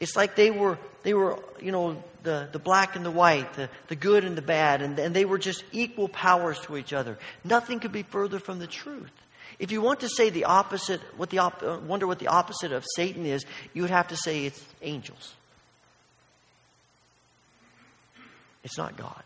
It's 0.00 0.16
like 0.16 0.36
they 0.36 0.50
were, 0.50 0.78
they 1.02 1.14
were 1.14 1.38
you 1.60 1.72
know, 1.72 2.02
the, 2.22 2.48
the 2.52 2.58
black 2.58 2.96
and 2.96 3.04
the 3.04 3.10
white, 3.10 3.54
the, 3.54 3.70
the 3.88 3.96
good 3.96 4.24
and 4.24 4.36
the 4.36 4.42
bad, 4.42 4.82
and, 4.82 4.98
and 4.98 5.14
they 5.14 5.24
were 5.24 5.38
just 5.38 5.64
equal 5.72 6.08
powers 6.08 6.58
to 6.60 6.76
each 6.76 6.92
other. 6.92 7.18
Nothing 7.44 7.80
could 7.80 7.92
be 7.92 8.02
further 8.02 8.38
from 8.38 8.58
the 8.58 8.66
truth. 8.66 9.10
If 9.58 9.72
you 9.72 9.80
want 9.80 10.00
to 10.00 10.08
say 10.08 10.28
the 10.28 10.44
opposite, 10.44 11.00
what 11.16 11.30
the 11.30 11.38
op- 11.38 11.62
uh, 11.62 11.78
wonder 11.86 12.06
what 12.06 12.18
the 12.18 12.28
opposite 12.28 12.72
of 12.72 12.84
Satan 12.94 13.24
is, 13.24 13.44
you 13.72 13.82
would 13.82 13.90
have 13.90 14.08
to 14.08 14.16
say 14.16 14.44
it's 14.44 14.62
angels. 14.82 15.34
It's 18.62 18.76
not 18.76 18.96
God. 18.96 19.22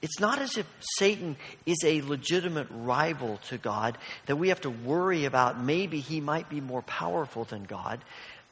It's 0.00 0.20
not 0.20 0.38
as 0.38 0.56
if 0.56 0.66
Satan 0.98 1.36
is 1.66 1.78
a 1.84 2.02
legitimate 2.02 2.68
rival 2.70 3.40
to 3.48 3.58
God 3.58 3.98
that 4.26 4.36
we 4.36 4.50
have 4.50 4.60
to 4.60 4.70
worry 4.70 5.24
about 5.24 5.60
maybe 5.60 5.98
he 5.98 6.20
might 6.20 6.48
be 6.48 6.60
more 6.60 6.82
powerful 6.82 7.44
than 7.44 7.64
God. 7.64 8.00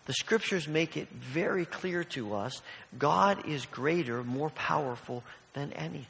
The 0.07 0.15
scriptures 0.15 0.67
make 0.69 0.97
it 0.97 1.09
very 1.11 1.65
clear 1.65 2.05
to 2.05 2.35
us 2.35 2.63
God 2.97 3.47
is 3.49 3.67
greater, 3.67 4.23
more 4.23 4.51
powerful 4.51 5.23
than 5.53 5.73
anything. 5.73 6.07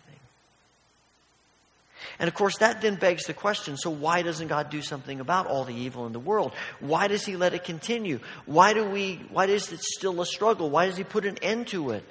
And 2.18 2.28
of 2.28 2.34
course, 2.34 2.58
that 2.58 2.82
then 2.82 2.96
begs 2.96 3.24
the 3.24 3.34
question 3.34 3.76
so, 3.76 3.90
why 3.90 4.22
doesn't 4.22 4.48
God 4.48 4.70
do 4.70 4.82
something 4.82 5.18
about 5.20 5.46
all 5.46 5.64
the 5.64 5.74
evil 5.74 6.06
in 6.06 6.12
the 6.12 6.20
world? 6.20 6.52
Why 6.80 7.08
does 7.08 7.24
He 7.24 7.36
let 7.36 7.54
it 7.54 7.64
continue? 7.64 8.20
Why, 8.44 8.74
do 8.74 8.84
we, 8.84 9.20
why 9.30 9.46
is 9.46 9.72
it 9.72 9.80
still 9.80 10.20
a 10.20 10.26
struggle? 10.26 10.68
Why 10.68 10.86
does 10.86 10.96
He 10.96 11.04
put 11.04 11.24
an 11.24 11.38
end 11.38 11.68
to 11.68 11.90
it? 11.90 12.04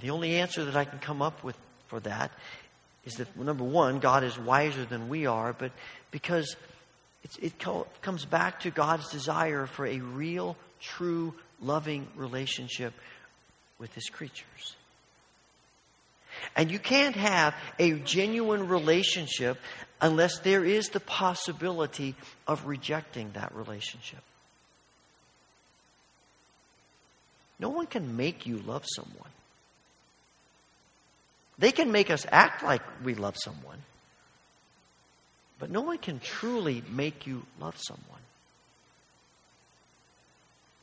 The 0.00 0.10
only 0.10 0.36
answer 0.36 0.64
that 0.64 0.76
I 0.76 0.84
can 0.84 0.98
come 0.98 1.22
up 1.22 1.42
with 1.44 1.56
for 1.88 2.00
that 2.00 2.30
is 3.04 3.14
that, 3.14 3.36
number 3.36 3.64
one, 3.64 3.98
God 3.98 4.24
is 4.24 4.38
wiser 4.38 4.84
than 4.84 5.08
we 5.08 5.26
are, 5.26 5.52
but 5.52 5.72
because 6.10 6.56
it 7.40 7.58
comes 8.02 8.24
back 8.24 8.60
to 8.60 8.70
God's 8.70 9.10
desire 9.10 9.66
for 9.66 9.86
a 9.86 9.98
real, 9.98 10.56
true, 10.80 11.34
loving 11.60 12.06
relationship 12.16 12.92
with 13.78 13.92
His 13.94 14.08
creatures. 14.08 14.76
And 16.56 16.70
you 16.70 16.78
can't 16.78 17.16
have 17.16 17.54
a 17.78 17.92
genuine 17.92 18.68
relationship 18.68 19.58
unless 20.00 20.40
there 20.40 20.64
is 20.64 20.88
the 20.88 21.00
possibility 21.00 22.14
of 22.46 22.66
rejecting 22.66 23.30
that 23.32 23.54
relationship. 23.54 24.20
No 27.58 27.68
one 27.70 27.86
can 27.86 28.16
make 28.16 28.46
you 28.46 28.58
love 28.58 28.84
someone. 28.84 29.30
They 31.58 31.70
can 31.70 31.92
make 31.92 32.10
us 32.10 32.26
act 32.30 32.64
like 32.64 32.82
we 33.04 33.14
love 33.14 33.36
someone, 33.38 33.78
but 35.58 35.70
no 35.70 35.80
one 35.80 35.98
can 35.98 36.20
truly 36.20 36.82
make 36.90 37.26
you 37.26 37.44
love 37.60 37.76
someone. 37.78 38.20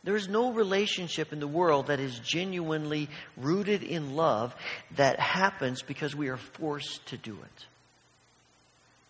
There 0.03 0.15
is 0.15 0.27
no 0.27 0.51
relationship 0.51 1.31
in 1.31 1.39
the 1.39 1.47
world 1.47 1.87
that 1.87 1.99
is 1.99 2.17
genuinely 2.19 3.07
rooted 3.37 3.83
in 3.83 4.15
love 4.15 4.55
that 4.95 5.19
happens 5.19 5.83
because 5.83 6.15
we 6.15 6.29
are 6.29 6.37
forced 6.37 7.05
to 7.07 7.17
do 7.17 7.33
it. 7.33 7.65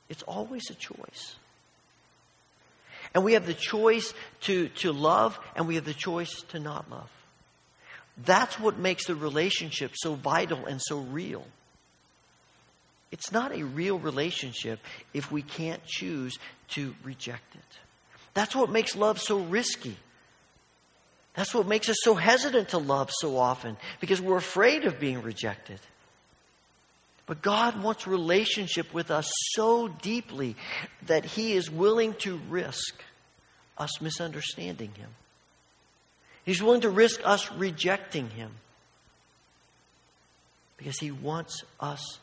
It's 0.09 0.23
always 0.23 0.69
a 0.69 0.73
choice. 0.73 1.35
And 3.13 3.23
we 3.23 3.33
have 3.33 3.45
the 3.45 3.53
choice 3.53 4.13
to, 4.41 4.67
to 4.69 4.91
love, 4.91 5.39
and 5.55 5.67
we 5.67 5.75
have 5.75 5.85
the 5.85 5.93
choice 5.93 6.43
to 6.49 6.59
not 6.59 6.89
love. 6.91 7.09
That's 8.17 8.59
what 8.59 8.77
makes 8.77 9.07
the 9.07 9.15
relationship 9.15 9.91
so 9.95 10.15
vital 10.15 10.65
and 10.65 10.81
so 10.81 10.99
real. 10.99 11.45
It's 13.11 13.31
not 13.31 13.53
a 13.53 13.63
real 13.63 13.99
relationship 13.99 14.79
if 15.13 15.31
we 15.31 15.41
can't 15.41 15.83
choose 15.85 16.37
to 16.69 16.95
reject 17.03 17.55
it. 17.55 17.79
That's 18.33 18.55
what 18.55 18.69
makes 18.69 18.95
love 18.95 19.19
so 19.19 19.39
risky. 19.39 19.97
That's 21.33 21.53
what 21.53 21.67
makes 21.67 21.89
us 21.89 21.97
so 22.01 22.15
hesitant 22.15 22.69
to 22.69 22.77
love 22.77 23.09
so 23.11 23.37
often 23.37 23.77
because 23.99 24.21
we're 24.21 24.37
afraid 24.37 24.85
of 24.85 24.99
being 24.99 25.21
rejected. 25.21 25.79
But 27.25 27.41
God 27.41 27.81
wants 27.81 28.07
relationship 28.07 28.93
with 28.93 29.11
us 29.11 29.31
so 29.53 29.87
deeply 29.87 30.55
that 31.07 31.23
He 31.23 31.53
is 31.53 31.69
willing 31.69 32.13
to 32.15 32.37
risk 32.49 33.03
us 33.77 34.01
misunderstanding 34.01 34.91
Him. 34.95 35.09
He's 36.43 36.61
willing 36.61 36.81
to 36.81 36.89
risk 36.89 37.21
us 37.23 37.51
rejecting 37.53 38.29
Him 38.31 38.51
because 40.77 40.97
He 40.99 41.11
wants 41.11 41.63
us 41.79 42.19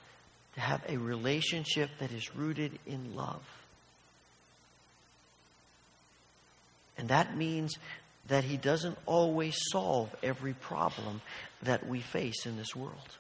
to 0.59 0.65
have 0.65 0.83
a 0.89 0.97
relationship 0.97 1.89
that 2.01 2.11
is 2.11 2.35
rooted 2.35 2.77
in 2.85 3.15
love. 3.15 3.43
And 6.99 7.11
that 7.11 7.37
means 7.37 7.79
that 8.27 8.43
He 8.43 8.57
doesn't 8.57 8.99
always 9.07 9.57
solve 9.71 10.13
every 10.21 10.55
problem 10.55 11.21
that 11.63 11.87
we 11.87 12.01
face 12.01 12.45
in 12.45 12.57
this 12.57 12.75
world. 12.75 13.17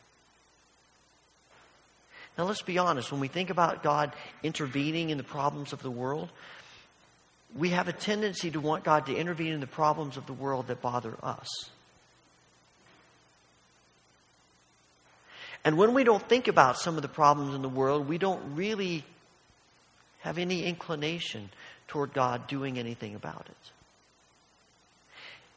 Now, 2.36 2.44
let's 2.44 2.62
be 2.62 2.78
honest. 2.78 3.12
When 3.12 3.20
we 3.20 3.28
think 3.28 3.50
about 3.50 3.84
God 3.84 4.12
intervening 4.42 5.10
in 5.10 5.16
the 5.16 5.22
problems 5.22 5.72
of 5.72 5.80
the 5.80 5.92
world, 5.92 6.30
we 7.56 7.70
have 7.70 7.86
a 7.86 7.92
tendency 7.92 8.50
to 8.50 8.58
want 8.60 8.82
God 8.82 9.06
to 9.06 9.14
intervene 9.14 9.52
in 9.52 9.60
the 9.60 9.68
problems 9.68 10.16
of 10.16 10.26
the 10.26 10.32
world 10.32 10.66
that 10.66 10.82
bother 10.82 11.14
us. 11.22 11.46
And 15.68 15.76
when 15.76 15.92
we 15.92 16.02
don't 16.02 16.26
think 16.26 16.48
about 16.48 16.78
some 16.78 16.96
of 16.96 17.02
the 17.02 17.08
problems 17.08 17.54
in 17.54 17.60
the 17.60 17.68
world, 17.68 18.08
we 18.08 18.16
don't 18.16 18.54
really 18.56 19.04
have 20.20 20.38
any 20.38 20.64
inclination 20.64 21.50
toward 21.88 22.14
God 22.14 22.46
doing 22.46 22.78
anything 22.78 23.14
about 23.14 23.46
it. 23.50 23.70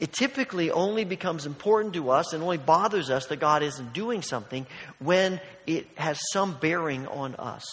It 0.01 0.11
typically 0.11 0.69
only 0.69 1.05
becomes 1.05 1.45
important 1.45 1.93
to 1.93 2.09
us 2.09 2.33
and 2.33 2.43
only 2.43 2.57
bothers 2.57 3.09
us 3.09 3.27
that 3.27 3.37
God 3.37 3.63
isn't 3.63 3.93
doing 3.93 4.21
something 4.21 4.65
when 4.99 5.39
it 5.65 5.87
has 5.95 6.19
some 6.33 6.57
bearing 6.59 7.07
on 7.07 7.35
us. 7.35 7.63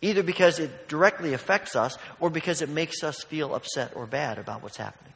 Either 0.00 0.22
because 0.22 0.60
it 0.60 0.88
directly 0.88 1.34
affects 1.34 1.76
us 1.76 1.98
or 2.20 2.30
because 2.30 2.62
it 2.62 2.70
makes 2.70 3.04
us 3.04 3.22
feel 3.24 3.54
upset 3.54 3.92
or 3.94 4.06
bad 4.06 4.38
about 4.38 4.62
what's 4.62 4.78
happening. 4.78 5.12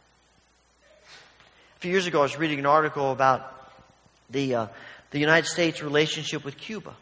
A 1.79 1.81
few 1.81 1.91
years 1.91 2.07
ago, 2.07 2.19
I 2.19 2.25
was 2.25 2.37
reading 2.37 2.59
an 2.59 2.67
article 2.67 3.13
about 3.13 3.51
the, 4.29 4.55
uh, 4.55 4.67
the 5.15 5.21
United 5.21 5.47
States' 5.47 5.81
relationship 5.81 6.45
with 6.45 6.57
Cuba. 6.57 6.93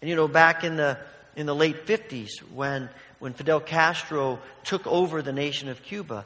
And 0.00 0.08
you 0.08 0.16
know, 0.16 0.28
back 0.28 0.64
in 0.64 0.76
the, 0.76 0.96
in 1.36 1.44
the 1.44 1.54
late 1.54 1.84
50s, 1.84 2.38
when, 2.54 2.88
when 3.18 3.34
Fidel 3.34 3.60
Castro 3.60 4.38
took 4.64 4.86
over 4.86 5.20
the 5.20 5.34
nation 5.34 5.68
of 5.68 5.82
Cuba, 5.82 6.24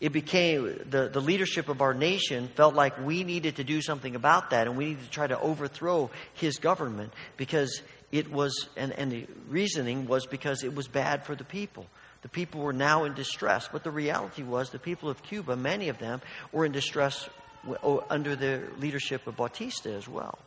it 0.00 0.10
became 0.10 0.64
the, 0.90 1.08
the 1.08 1.20
leadership 1.20 1.68
of 1.68 1.82
our 1.82 1.94
nation 1.94 2.48
felt 2.56 2.74
like 2.74 2.98
we 2.98 3.22
needed 3.22 3.56
to 3.56 3.64
do 3.64 3.80
something 3.80 4.16
about 4.16 4.50
that 4.50 4.66
and 4.66 4.76
we 4.76 4.86
needed 4.86 5.04
to 5.04 5.10
try 5.10 5.28
to 5.28 5.38
overthrow 5.38 6.10
his 6.34 6.58
government 6.58 7.12
because 7.36 7.80
it 8.10 8.28
was, 8.28 8.68
and, 8.76 8.90
and 8.90 9.12
the 9.12 9.28
reasoning 9.48 10.08
was 10.08 10.26
because 10.26 10.64
it 10.64 10.74
was 10.74 10.88
bad 10.88 11.24
for 11.24 11.36
the 11.36 11.44
people. 11.44 11.86
The 12.22 12.28
people 12.28 12.60
were 12.60 12.72
now 12.72 13.04
in 13.04 13.14
distress. 13.14 13.68
But 13.70 13.84
the 13.84 13.92
reality 13.92 14.42
was 14.42 14.70
the 14.70 14.80
people 14.80 15.08
of 15.08 15.22
Cuba, 15.22 15.54
many 15.54 15.90
of 15.90 15.98
them, 15.98 16.20
were 16.50 16.64
in 16.64 16.72
distress 16.72 17.28
Oh, 17.82 18.04
under 18.10 18.34
the 18.34 18.62
leadership 18.78 19.26
of 19.26 19.36
Batista 19.36 19.90
as 19.90 20.08
well. 20.08 20.38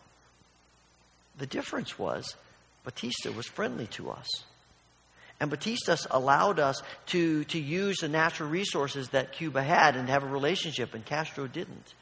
The 1.37 1.45
difference 1.45 1.97
was 1.97 2.35
Batista 2.83 3.31
was 3.31 3.47
friendly 3.47 3.87
to 3.87 4.11
us. 4.11 4.27
And 5.39 5.49
Batista 5.49 5.97
allowed 6.11 6.59
us 6.59 6.81
to, 7.07 7.43
to 7.45 7.59
use 7.59 7.97
the 7.97 8.07
natural 8.07 8.49
resources 8.49 9.09
that 9.09 9.33
Cuba 9.33 9.61
had 9.61 9.95
and 9.95 10.07
have 10.07 10.23
a 10.23 10.27
relationship, 10.27 10.93
and 10.93 11.05
Castro 11.05 11.47
didn't. 11.47 11.93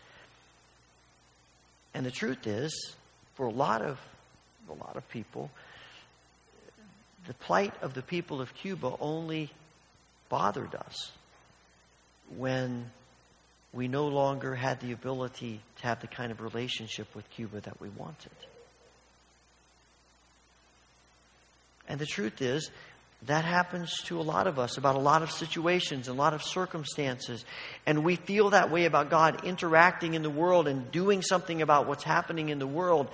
And 1.96 2.06
the 2.06 2.12
truth 2.12 2.46
is, 2.46 2.96
for 3.36 3.48
a 3.48 3.52
lot 3.52 3.82
of, 3.82 4.00
a 4.70 4.74
lot 4.74 4.96
of 4.96 5.08
people, 5.10 5.50
the 7.28 7.34
plight 7.34 7.74
of 7.82 7.94
the 7.94 8.02
people 8.02 8.42
of 8.42 8.54
Cuba 8.54 8.96
only 9.00 9.50
bothered 10.30 10.76
us 10.76 11.12
when 12.36 12.92
we 13.74 13.88
no 13.88 14.08
longer 14.08 14.54
had 14.54 14.80
the 14.80 14.92
ability 14.92 15.60
to 15.78 15.88
have 15.88 16.00
the 16.00 16.08
kind 16.08 16.32
of 16.32 16.42
relationship 16.42 17.14
with 17.16 17.30
Cuba 17.32 17.60
that 17.62 17.82
we 17.82 17.90
wanted. 17.90 18.32
And 21.88 22.00
the 22.00 22.06
truth 22.06 22.42
is, 22.42 22.70
that 23.26 23.46
happens 23.46 24.02
to 24.04 24.20
a 24.20 24.22
lot 24.22 24.48
of 24.48 24.60
us 24.60 24.78
about 24.78 24.96
a 24.96 25.00
lot 25.00 25.24
of 25.24 25.32
situations, 25.32 26.08
and 26.08 26.18
a 26.18 26.20
lot 26.20 26.34
of 26.34 26.44
circumstances. 26.44 27.46
And 27.86 28.04
we 28.04 28.16
feel 28.18 28.52
that 28.52 28.70
way 28.70 28.86
about 28.86 29.10
God 29.10 29.46
interacting 29.46 30.14
in 30.14 30.24
the 30.24 30.30
world 30.30 30.68
and 30.68 30.92
doing 30.92 31.22
something 31.22 31.62
about 31.62 31.88
what's 31.88 32.04
happening 32.04 32.50
in 32.50 32.60
the 32.60 32.68
world. 32.68 33.10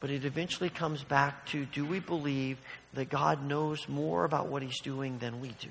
But 0.00 0.10
it 0.10 0.24
eventually 0.24 0.70
comes 0.70 1.02
back 1.02 1.46
to 1.46 1.66
do 1.66 1.84
we 1.84 2.00
believe 2.00 2.58
that 2.94 3.10
God 3.10 3.44
knows 3.44 3.86
more 3.88 4.24
about 4.24 4.48
what 4.48 4.62
He's 4.62 4.80
doing 4.80 5.18
than 5.18 5.40
we 5.40 5.48
do? 5.60 5.68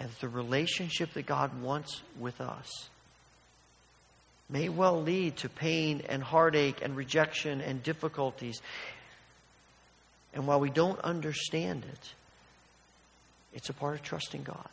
And 0.00 0.08
the 0.20 0.28
relationship 0.28 1.12
that 1.12 1.26
God 1.26 1.60
wants 1.60 2.02
with 2.18 2.40
us 2.40 2.88
may 4.48 4.70
well 4.70 5.00
lead 5.00 5.36
to 5.36 5.48
pain 5.48 6.02
and 6.08 6.22
heartache 6.22 6.80
and 6.82 6.96
rejection 6.96 7.60
and 7.60 7.82
difficulties. 7.82 8.62
And 10.32 10.46
while 10.46 10.58
we 10.58 10.70
don't 10.70 10.98
understand 11.00 11.84
it, 11.84 12.14
it's 13.52 13.68
a 13.68 13.74
part 13.74 13.94
of 13.94 14.02
trusting 14.02 14.42
God. 14.42 14.68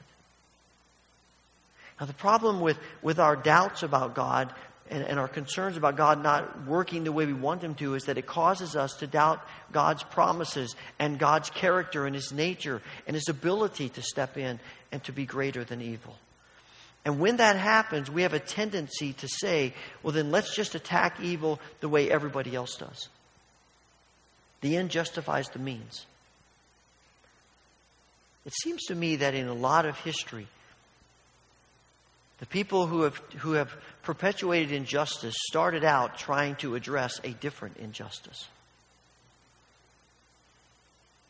Now, 1.99 2.05
the 2.05 2.13
problem 2.13 2.61
with, 2.61 2.77
with 3.01 3.19
our 3.19 3.35
doubts 3.35 3.83
about 3.83 4.15
God 4.15 4.53
and, 4.89 5.03
and, 5.03 5.19
our 5.19 5.27
concerns 5.27 5.77
about 5.77 5.95
God 5.97 6.23
not 6.23 6.65
working 6.65 7.03
the 7.03 7.11
way 7.11 7.25
we 7.25 7.33
want 7.33 7.63
Him 7.63 7.75
to 7.75 7.95
is 7.95 8.05
that 8.05 8.17
it 8.17 8.25
causes 8.25 8.75
us 8.75 8.93
to 8.95 9.07
doubt 9.07 9.41
God's 9.71 10.03
promises 10.03 10.75
and 10.99 11.19
God's 11.19 11.49
character 11.49 12.05
and 12.05 12.15
His 12.15 12.31
nature 12.31 12.81
and 13.05 13.15
His 13.15 13.27
ability 13.29 13.89
to 13.89 14.01
step 14.01 14.37
in 14.37 14.59
and 14.91 15.03
to 15.03 15.11
be 15.11 15.25
greater 15.25 15.63
than 15.63 15.81
evil. 15.81 16.15
And 17.05 17.19
when 17.19 17.37
that 17.37 17.55
happens, 17.55 18.11
we 18.11 18.23
have 18.23 18.33
a 18.33 18.39
tendency 18.39 19.13
to 19.13 19.27
say, 19.27 19.73
well, 20.03 20.13
then 20.13 20.31
let's 20.31 20.53
just 20.55 20.75
attack 20.75 21.19
evil 21.21 21.59
the 21.79 21.87
way 21.87 22.11
everybody 22.11 22.53
else 22.53 22.75
does. 22.75 23.07
The 24.61 24.75
end 24.75 24.89
justifies 24.89 25.47
the 25.49 25.59
means. 25.59 26.05
It 28.45 28.53
seems 28.61 28.83
to 28.85 28.95
me 28.95 29.17
that 29.17 29.35
in 29.35 29.47
a 29.47 29.53
lot 29.53 29.85
of 29.85 29.97
history, 29.99 30.47
the 32.39 32.45
people 32.45 32.85
who 32.85 33.01
have, 33.01 33.17
who 33.37 33.53
have 33.53 33.71
perpetuated 34.03 34.71
injustice 34.71 35.35
started 35.49 35.83
out 35.83 36.17
trying 36.17 36.55
to 36.57 36.75
address 36.75 37.19
a 37.23 37.29
different 37.29 37.77
injustice. 37.77 38.47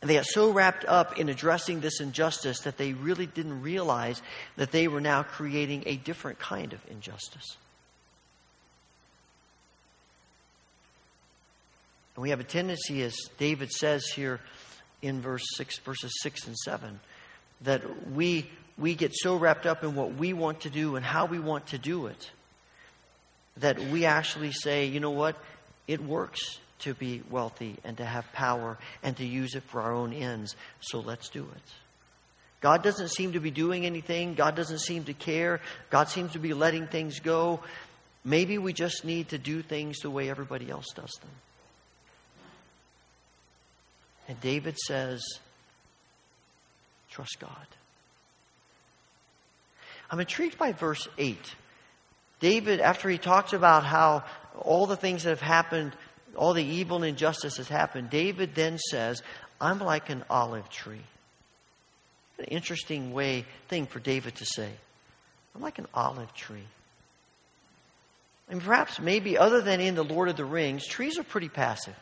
And 0.02 0.10
they 0.10 0.16
got 0.16 0.26
so 0.26 0.52
wrapped 0.52 0.86
up 0.86 1.18
in 1.18 1.28
addressing 1.28 1.80
this 1.80 2.02
injustice 2.02 2.60
that 2.62 2.78
they 2.78 2.94
really 2.94 3.26
didn't 3.26 3.62
realize 3.62 4.22
that 4.56 4.72
they 4.72 4.88
were 4.88 5.02
now 5.02 5.24
creating 5.24 5.84
a 5.86 5.96
different 5.96 6.40
kind 6.40 6.74
of 6.74 6.80
injustice. 6.92 7.58
And 12.16 12.22
we 12.22 12.30
have 12.30 12.40
a 12.40 12.44
tendency, 12.44 13.02
as 13.02 13.16
David 13.38 13.72
says 13.72 14.06
here 14.08 14.40
in 15.02 15.22
verse 15.22 15.46
six, 15.56 15.80
verses 15.80 16.12
six 16.22 16.46
and 16.46 16.58
seven, 16.58 17.00
that 17.62 18.12
we 18.12 18.50
we 18.78 18.96
get 18.96 19.16
so 19.16 19.36
wrapped 19.36 19.66
up 19.66 19.84
in 19.84 19.96
what 19.96 20.14
we 20.14 20.34
want 20.34 20.62
to 20.62 20.70
do 20.70 20.96
and 20.96 21.06
how 21.06 21.26
we 21.26 21.40
want 21.40 21.68
to 21.68 21.78
do 21.78 22.08
it 22.08 22.32
that 23.58 23.80
we 23.80 24.06
actually 24.06 24.52
say, 24.52 24.86
you 24.86 25.00
know 25.00 25.12
what, 25.12 25.36
it 25.88 26.04
works 26.04 26.60
to 26.80 26.94
be 26.94 27.24
wealthy 27.30 27.76
and 27.84 27.98
to 27.98 28.06
have 28.06 28.32
power 28.34 28.78
and 29.02 29.18
to 29.18 29.26
use 29.26 29.56
it 29.56 29.64
for 29.64 29.82
our 29.82 29.94
own 29.94 30.14
ends, 30.14 30.56
so 30.80 31.00
let's 31.00 31.30
do 31.30 31.42
it. 31.42 31.62
God 32.62 32.84
doesn't 32.84 33.10
seem 33.10 33.34
to 33.34 33.40
be 33.40 33.52
doing 33.52 33.86
anything. 33.86 34.34
God 34.34 34.56
doesn't 34.56 34.80
seem 34.80 35.04
to 35.06 35.14
care. 35.14 35.60
God 35.90 36.10
seems 36.10 36.34
to 36.34 36.40
be 36.40 36.54
letting 36.54 36.88
things 36.88 37.20
go. 37.20 37.62
Maybe 38.24 38.58
we 38.58 38.74
just 38.74 39.06
need 39.06 39.30
to 39.30 39.38
do 39.38 39.62
things 39.62 40.00
the 40.00 40.10
way 40.10 40.30
everybody 40.30 40.70
else 40.70 40.88
does 40.96 41.12
them. 41.22 41.30
And 44.28 44.42
David 44.42 44.78
says, 44.78 45.24
trust 47.10 47.38
God. 47.40 47.68
I'm 50.10 50.20
intrigued 50.20 50.58
by 50.58 50.72
verse 50.72 51.08
8. 51.18 51.38
David, 52.40 52.80
after 52.80 53.10
he 53.10 53.18
talks 53.18 53.54
about 53.54 53.84
how 53.84 54.24
all 54.60 54.86
the 54.86 54.96
things 54.96 55.24
that 55.24 55.30
have 55.30 55.42
happened, 55.42 55.94
all 56.36 56.54
the 56.54 56.64
evil 56.64 56.98
and 56.98 57.06
injustice 57.06 57.58
has 57.58 57.68
happened, 57.68 58.10
David 58.10 58.56
then 58.56 58.78
says, 58.78 59.22
I'm 59.60 59.80
like 59.80 60.10
an 60.10 60.24
olive 60.30 60.70
tree. 60.70 61.02
An 62.38 62.46
interesting 62.46 63.14
way, 63.14 63.46
thing 63.68 63.88
for 63.88 64.00
David 64.00 64.36
to 64.36 64.46
say. 64.46 64.70
I'm 65.56 65.62
like 65.62 65.80
an 65.80 65.88
olive 65.94 66.34
tree. 66.36 66.68
And 68.50 68.62
perhaps, 68.62 69.00
maybe, 69.00 69.38
other 69.38 69.62
than 69.62 69.82
in 69.82 69.96
The 69.96 70.04
Lord 70.04 70.30
of 70.30 70.38
the 70.38 70.46
Rings, 70.46 70.86
trees 70.86 71.18
are 71.18 71.24
pretty 71.24 71.50
passive. 71.50 71.96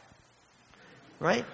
Right? 1.19 1.45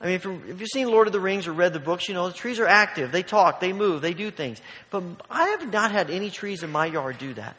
I 0.00 0.06
mean, 0.06 0.14
if, 0.14 0.26
if, 0.26 0.60
you've 0.60 0.68
seen 0.68 0.88
Lord 0.88 1.06
of 1.06 1.12
the 1.12 1.20
Rings 1.20 1.46
or 1.46 1.52
read 1.52 1.74
the 1.74 1.80
books, 1.80 2.08
you 2.08 2.14
know 2.14 2.28
the 2.28 2.34
trees 2.34 2.58
are 2.58 2.66
active. 2.66 3.12
They 3.12 3.22
talk, 3.22 3.60
they 3.60 3.72
move, 3.72 4.00
they 4.00 4.14
do 4.14 4.30
things. 4.30 4.60
But 4.90 5.02
I 5.30 5.48
have 5.48 5.70
not 5.70 5.92
had 5.92 6.08
any 6.10 6.30
trees 6.30 6.62
in 6.62 6.70
my 6.70 6.86
yard 6.86 7.18
do 7.18 7.34
that. 7.34 7.56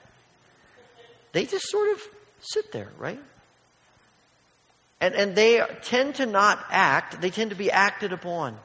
They 1.33 1.45
just 1.45 1.69
sort 1.69 1.91
of 1.91 2.01
sit 2.39 2.71
there, 2.71 2.89
right? 2.97 3.19
And, 4.99 5.15
and 5.15 5.35
they 5.35 5.61
tend 5.83 6.15
to 6.15 6.25
not 6.25 6.63
act, 6.69 7.21
they 7.21 7.29
tend 7.29 7.51
to 7.51 7.55
be 7.55 7.71
acted 7.71 8.11
upon. 8.11 8.57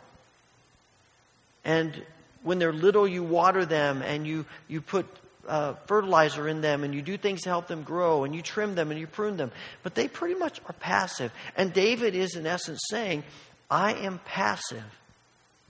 And 1.64 2.02
when 2.42 2.58
they're 2.58 2.72
little, 2.72 3.06
you 3.06 3.22
water 3.22 3.66
them 3.66 4.02
and 4.02 4.26
you, 4.26 4.46
you 4.68 4.80
put 4.80 5.06
uh, 5.48 5.74
fertilizer 5.86 6.48
in 6.48 6.60
them 6.60 6.84
and 6.84 6.94
you 6.94 7.02
do 7.02 7.16
things 7.16 7.42
to 7.42 7.48
help 7.48 7.66
them 7.68 7.82
grow 7.82 8.24
and 8.24 8.34
you 8.34 8.42
trim 8.42 8.74
them 8.74 8.90
and 8.90 8.98
you 8.98 9.06
prune 9.06 9.36
them. 9.36 9.50
But 9.82 9.94
they 9.94 10.08
pretty 10.08 10.34
much 10.34 10.60
are 10.66 10.72
passive. 10.74 11.32
And 11.56 11.72
David 11.72 12.14
is, 12.14 12.36
in 12.36 12.46
essence, 12.46 12.80
saying, 12.90 13.24
I 13.70 13.94
am 13.94 14.20
passive 14.24 14.84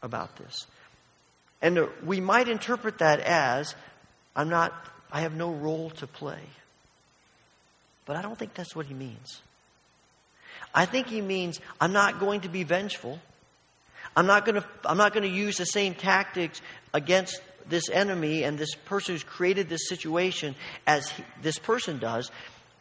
about 0.02 0.36
this. 0.36 0.66
And 1.62 1.88
we 2.04 2.20
might 2.20 2.48
interpret 2.48 2.98
that 2.98 3.20
as 3.20 3.74
I'm 4.34 4.48
not, 4.48 4.72
I 5.10 5.22
have 5.22 5.34
no 5.34 5.50
role 5.50 5.90
to 5.90 6.06
play. 6.06 6.40
But 8.04 8.16
I 8.16 8.22
don't 8.22 8.38
think 8.38 8.54
that's 8.54 8.76
what 8.76 8.86
he 8.86 8.94
means. 8.94 9.40
I 10.74 10.84
think 10.84 11.06
he 11.06 11.20
means 11.20 11.60
I'm 11.80 11.92
not 11.92 12.20
going 12.20 12.42
to 12.42 12.48
be 12.48 12.62
vengeful. 12.62 13.18
I'm 14.14 14.26
not 14.26 14.44
going 14.44 14.60
to, 14.60 14.64
I'm 14.84 14.96
not 14.96 15.12
going 15.12 15.24
to 15.24 15.34
use 15.34 15.56
the 15.56 15.64
same 15.64 15.94
tactics 15.94 16.60
against 16.92 17.40
this 17.68 17.88
enemy 17.90 18.44
and 18.44 18.58
this 18.58 18.74
person 18.74 19.14
who's 19.14 19.24
created 19.24 19.68
this 19.68 19.88
situation 19.88 20.54
as 20.86 21.08
he, 21.10 21.24
this 21.42 21.58
person 21.58 21.98
does. 21.98 22.30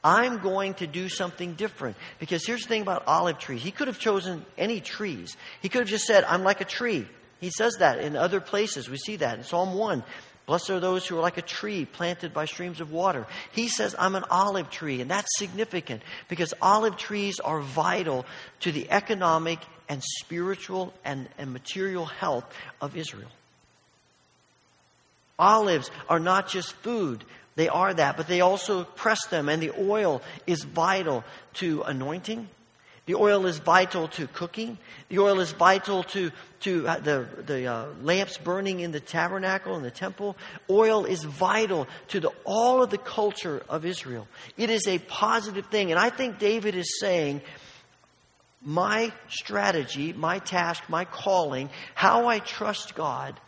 I'm 0.06 0.38
going 0.38 0.76
to 0.76 0.88
do 0.88 1.10
something 1.10 1.56
different. 1.56 1.98
Because 2.20 2.46
here's 2.46 2.62
the 2.62 2.68
thing 2.70 2.84
about 2.84 3.08
olive 3.08 3.39
trees. 3.39 3.63
He 3.63 3.72
could 3.72 3.88
have 3.88 3.98
chosen 3.98 4.46
any 4.56 4.80
trees. 4.80 5.36
He 5.63 5.68
could 5.68 5.80
have 5.80 5.89
just 5.89 6.06
said, 6.06 6.24
I'm 6.26 6.44
like 6.44 6.62
a 6.62 6.65
tree. 6.65 7.08
He 7.39 7.50
says 7.50 7.78
that 7.80 7.98
in 7.98 8.15
other 8.15 8.39
places. 8.39 8.88
We 8.88 8.98
see 8.98 9.15
that 9.15 9.39
in 9.39 9.44
Psalm 9.44 9.74
1. 9.74 10.04
Blessed 10.46 10.70
are 10.70 10.80
those 10.80 11.08
who 11.08 11.18
are 11.18 11.22
like 11.22 11.39
a 11.39 11.41
tree 11.41 11.86
planted 11.86 12.36
by 12.36 12.46
streams 12.46 12.80
of 12.80 12.91
water. 12.91 13.26
He 13.52 13.68
says, 13.68 13.96
I'm 13.98 14.13
an 14.13 14.26
olive 14.30 14.70
tree. 14.70 15.02
And 15.02 15.10
that's 15.10 15.39
significant 15.39 16.04
because 16.30 16.54
olive 16.62 16.98
trees 16.98 17.39
are 17.39 17.60
vital 17.60 18.28
to 18.60 18.72
the 18.72 18.89
economic 18.91 19.58
and 19.89 20.04
spiritual 20.04 20.94
and, 21.04 21.28
and 21.39 21.52
material 21.52 22.06
health 22.06 22.46
of 22.80 22.96
Israel. 22.96 23.32
Olives 25.38 25.91
are 26.08 26.19
not 26.19 26.48
just 26.48 26.74
food, 26.74 27.24
they 27.56 27.69
are 27.69 27.93
that, 27.93 28.17
but 28.17 28.28
they 28.28 28.41
also 28.41 28.84
press 28.84 29.26
them, 29.28 29.50
and 29.50 29.62
the 29.62 29.71
oil 29.80 30.21
is 30.45 30.63
vital 30.63 31.24
to 31.56 31.84
anointing. 31.84 32.50
The 33.06 33.15
oil 33.15 33.45
is 33.45 33.60
vital 33.60 34.08
to 34.10 34.28
cooking. 34.28 34.80
The 35.10 35.19
oil 35.19 35.39
is 35.39 35.52
vital 35.52 36.04
to, 36.04 36.32
to 36.62 36.82
the, 36.82 37.28
the 37.45 37.65
uh, 37.67 37.86
lamps 38.02 38.38
burning 38.39 38.80
in 38.80 38.91
the 38.91 39.00
tabernacle 39.00 39.76
and 39.76 39.86
the 39.86 39.91
temple. 39.91 40.36
Oil 40.71 41.06
is 41.06 41.24
vital 41.24 41.88
to 42.10 42.19
the, 42.19 42.32
all 42.45 42.82
of 42.82 42.89
the 42.89 42.98
culture 42.98 43.62
of 43.69 43.86
Israel. 43.86 44.28
It 44.58 44.71
is 44.71 44.88
a 44.88 44.98
positive 44.98 45.67
thing. 45.67 45.91
And 45.91 46.00
I 46.00 46.10
think 46.10 46.39
David 46.39 46.74
is 46.74 47.00
saying, 47.00 47.41
my 48.63 49.13
strategy, 49.30 50.12
my 50.12 50.39
task, 50.39 50.84
my 50.89 51.06
calling, 51.06 51.69
how 51.93 52.28
I 52.28 52.39
trust 52.39 52.95
God 52.95 53.39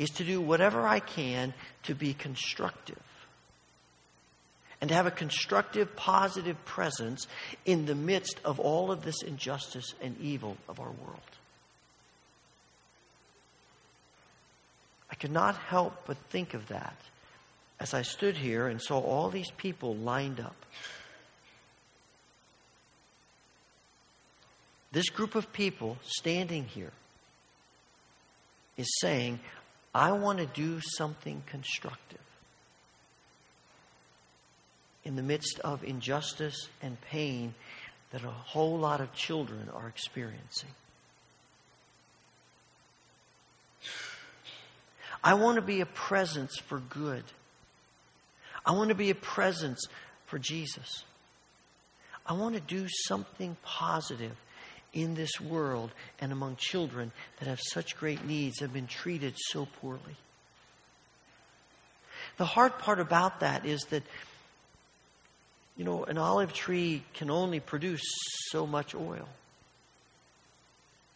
is 0.00 0.08
to 0.08 0.24
do 0.24 0.40
whatever 0.40 0.88
I 0.88 0.98
can 0.98 1.52
to 1.82 1.94
be 1.94 2.14
constructive 2.14 2.98
and 4.80 4.88
to 4.88 4.94
have 4.94 5.06
a 5.06 5.10
constructive, 5.10 5.94
positive 5.94 6.56
presence 6.64 7.26
in 7.66 7.84
the 7.84 7.94
midst 7.94 8.40
of 8.42 8.58
all 8.58 8.90
of 8.90 9.04
this 9.04 9.22
injustice 9.22 9.92
and 10.00 10.18
evil 10.18 10.56
of 10.70 10.80
our 10.80 10.90
world. 10.90 11.20
I 15.10 15.16
could 15.16 15.32
not 15.32 15.58
help 15.58 16.06
but 16.06 16.16
think 16.30 16.54
of 16.54 16.68
that 16.68 16.96
as 17.78 17.92
I 17.92 18.00
stood 18.00 18.38
here 18.38 18.68
and 18.68 18.80
saw 18.80 19.00
all 19.00 19.28
these 19.28 19.50
people 19.50 19.94
lined 19.96 20.40
up. 20.40 20.56
This 24.92 25.10
group 25.10 25.34
of 25.34 25.52
people 25.52 25.98
standing 26.02 26.64
here 26.64 26.92
is 28.78 28.88
saying, 29.00 29.40
I 29.94 30.12
want 30.12 30.38
to 30.38 30.46
do 30.46 30.80
something 30.80 31.42
constructive 31.46 32.18
in 35.04 35.16
the 35.16 35.22
midst 35.22 35.58
of 35.60 35.82
injustice 35.82 36.68
and 36.82 37.00
pain 37.00 37.54
that 38.12 38.22
a 38.22 38.30
whole 38.30 38.78
lot 38.78 39.00
of 39.00 39.12
children 39.14 39.68
are 39.74 39.88
experiencing. 39.88 40.70
I 45.22 45.34
want 45.34 45.56
to 45.56 45.62
be 45.62 45.80
a 45.80 45.86
presence 45.86 46.58
for 46.58 46.78
good. 46.78 47.24
I 48.64 48.72
want 48.72 48.88
to 48.88 48.94
be 48.94 49.10
a 49.10 49.14
presence 49.14 49.86
for 50.26 50.38
Jesus. 50.38 51.04
I 52.26 52.32
want 52.34 52.54
to 52.54 52.60
do 52.60 52.86
something 52.88 53.56
positive 53.62 54.36
in 54.92 55.14
this 55.14 55.40
world 55.40 55.92
and 56.20 56.32
among 56.32 56.56
children 56.56 57.12
that 57.38 57.48
have 57.48 57.60
such 57.62 57.96
great 57.96 58.24
needs 58.24 58.60
have 58.60 58.72
been 58.72 58.86
treated 58.86 59.34
so 59.36 59.66
poorly. 59.80 60.16
The 62.36 62.44
hard 62.44 62.78
part 62.78 63.00
about 63.00 63.40
that 63.40 63.64
is 63.66 63.82
that 63.90 64.02
You 65.76 65.84
know, 65.86 66.04
an 66.04 66.18
olive 66.18 66.52
tree 66.52 67.02
can 67.14 67.30
only 67.30 67.58
produce 67.58 68.02
so 68.50 68.66
much 68.66 68.94
oil. 68.94 69.26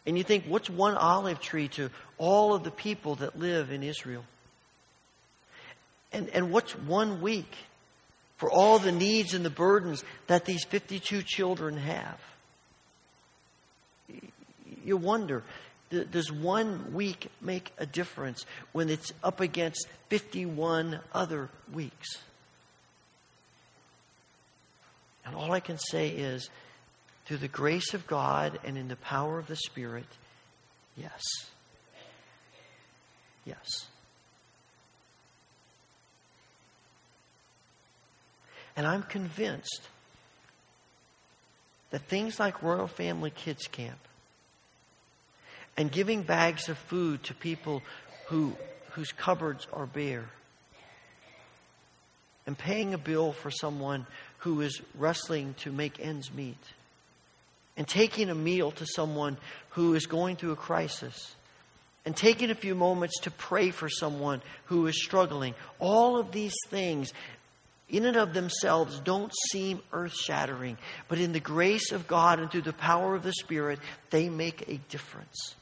And 0.07 0.17
you 0.17 0.23
think, 0.23 0.45
what's 0.45 0.69
one 0.69 0.95
olive 0.95 1.39
tree 1.39 1.67
to 1.69 1.91
all 2.17 2.55
of 2.55 2.63
the 2.63 2.71
people 2.71 3.15
that 3.15 3.37
live 3.37 3.71
in 3.71 3.83
Israel? 3.83 4.23
And, 6.11 6.29
and 6.29 6.51
what's 6.51 6.71
one 6.71 7.21
week 7.21 7.51
for 8.37 8.49
all 8.49 8.79
the 8.79 8.91
needs 8.91 9.35
and 9.35 9.45
the 9.45 9.51
burdens 9.51 10.03
that 10.25 10.45
these 10.45 10.63
52 10.65 11.21
children 11.21 11.77
have? 11.77 12.19
You 14.85 14.97
wonder, 14.97 15.43
does 15.89 16.31
one 16.31 16.93
week 16.93 17.27
make 17.41 17.73
a 17.79 17.87
difference 17.87 18.45
when 18.71 18.89
it's 18.89 19.11
up 19.23 19.41
against 19.41 19.87
51 20.09 20.99
other 21.11 21.49
weeks? 21.73 22.19
And 25.25 25.35
all 25.35 25.51
I 25.51 25.59
can 25.59 25.79
say 25.79 26.09
is, 26.09 26.49
through 27.25 27.37
the 27.37 27.47
grace 27.47 27.95
of 27.95 28.05
God 28.05 28.59
and 28.63 28.77
in 28.77 28.87
the 28.87 28.95
power 28.95 29.39
of 29.39 29.47
the 29.47 29.55
Spirit, 29.55 30.05
yes. 30.95 31.21
Yes. 33.43 33.87
And 38.77 38.85
I'm 38.85 39.01
convinced 39.01 39.81
that 41.89 42.03
things 42.03 42.39
like 42.39 42.61
Royal 42.61 42.87
Family 42.87 43.31
Kids 43.31 43.65
Camp 43.67 43.97
and 45.77 45.91
giving 45.91 46.23
bags 46.23 46.69
of 46.69 46.77
food 46.77 47.23
to 47.23 47.33
people 47.33 47.81
who, 48.27 48.55
whose 48.91 49.11
cupboards 49.11 49.67
are 49.73 49.85
bare 49.85 50.25
and 52.47 52.57
paying 52.57 52.93
a 52.93 52.97
bill 52.97 53.31
for 53.31 53.49
someone 53.49 54.05
who 54.39 54.61
is 54.61 54.81
wrestling 54.95 55.55
to 55.59 55.71
make 55.71 55.99
ends 55.99 56.31
meet 56.33 56.57
and 57.77 57.87
taking 57.87 58.29
a 58.29 58.35
meal 58.35 58.71
to 58.71 58.85
someone 58.85 59.37
who 59.71 59.95
is 59.95 60.05
going 60.05 60.35
through 60.35 60.53
a 60.53 60.55
crisis, 60.55 61.35
and 62.05 62.15
taking 62.15 62.51
a 62.51 62.55
few 62.55 62.75
moments 62.75 63.19
to 63.21 63.31
pray 63.31 63.71
for 63.71 63.89
someone 63.89 64.41
who 64.65 64.87
is 64.87 65.03
struggling. 65.03 65.55
All 65.79 66.17
of 66.19 66.31
these 66.31 66.55
things, 66.69 67.11
in 67.89 68.05
and 68.05 68.15
of 68.15 68.33
themselves, 68.33 68.99
don't 68.99 69.33
seem 69.51 69.81
earth 69.91 70.15
shattering, 70.15 70.77
but 71.07 71.19
in 71.19 71.33
the 71.33 71.39
grace 71.39 71.91
of 71.91 72.07
God 72.07 72.39
and 72.39 72.49
through 72.49 72.61
the 72.61 72.73
power 72.73 73.15
of 73.15 73.23
the 73.23 73.33
Spirit, 73.33 73.79
they 74.11 74.29
make 74.29 74.69
a 74.69 74.77
difference. 74.89 75.55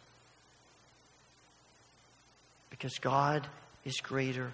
Because 2.83 2.99
God 2.99 3.47
is 3.85 4.01
greater 4.03 4.51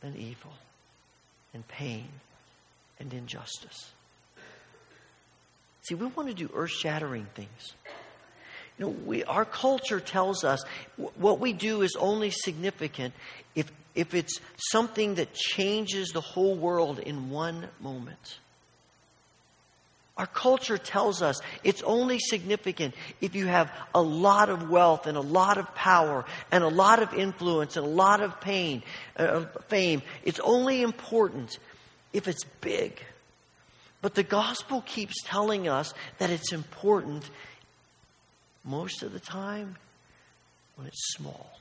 than 0.00 0.16
evil 0.16 0.50
and 1.54 1.66
pain 1.68 2.08
and 2.98 3.14
injustice. 3.14 3.92
See, 5.82 5.94
we 5.94 6.06
want 6.06 6.28
to 6.30 6.34
do 6.34 6.50
earth 6.52 6.72
shattering 6.72 7.28
things. 7.36 7.74
You 8.76 8.86
know, 8.86 8.88
we, 8.88 9.22
our 9.22 9.44
culture 9.44 10.00
tells 10.00 10.42
us 10.42 10.64
what 11.14 11.38
we 11.38 11.52
do 11.52 11.82
is 11.82 11.96
only 11.96 12.30
significant 12.30 13.14
if, 13.54 13.70
if 13.94 14.14
it's 14.14 14.40
something 14.72 15.14
that 15.14 15.32
changes 15.32 16.08
the 16.08 16.20
whole 16.20 16.56
world 16.56 16.98
in 16.98 17.30
one 17.30 17.68
moment. 17.78 18.40
Our 20.20 20.26
culture 20.26 20.76
tells 20.76 21.22
us 21.22 21.40
it's 21.64 21.82
only 21.82 22.18
significant 22.18 22.94
if 23.22 23.34
you 23.34 23.46
have 23.46 23.72
a 23.94 24.02
lot 24.02 24.50
of 24.50 24.68
wealth 24.68 25.06
and 25.06 25.16
a 25.16 25.22
lot 25.22 25.56
of 25.56 25.74
power 25.74 26.26
and 26.52 26.62
a 26.62 26.68
lot 26.68 27.02
of 27.02 27.14
influence 27.14 27.78
and 27.78 27.86
a 27.86 27.88
lot 27.88 28.20
of 28.20 28.38
pain, 28.38 28.82
uh, 29.16 29.46
fame. 29.68 30.02
It's 30.22 30.38
only 30.40 30.82
important 30.82 31.58
if 32.12 32.28
it's 32.28 32.44
big. 32.60 33.00
But 34.02 34.14
the 34.14 34.22
gospel 34.22 34.82
keeps 34.82 35.14
telling 35.24 35.68
us 35.68 35.94
that 36.18 36.28
it's 36.28 36.52
important 36.52 37.24
most 38.62 39.02
of 39.02 39.14
the 39.14 39.20
time 39.20 39.76
when 40.76 40.86
it's 40.86 41.14
small. 41.14 41.58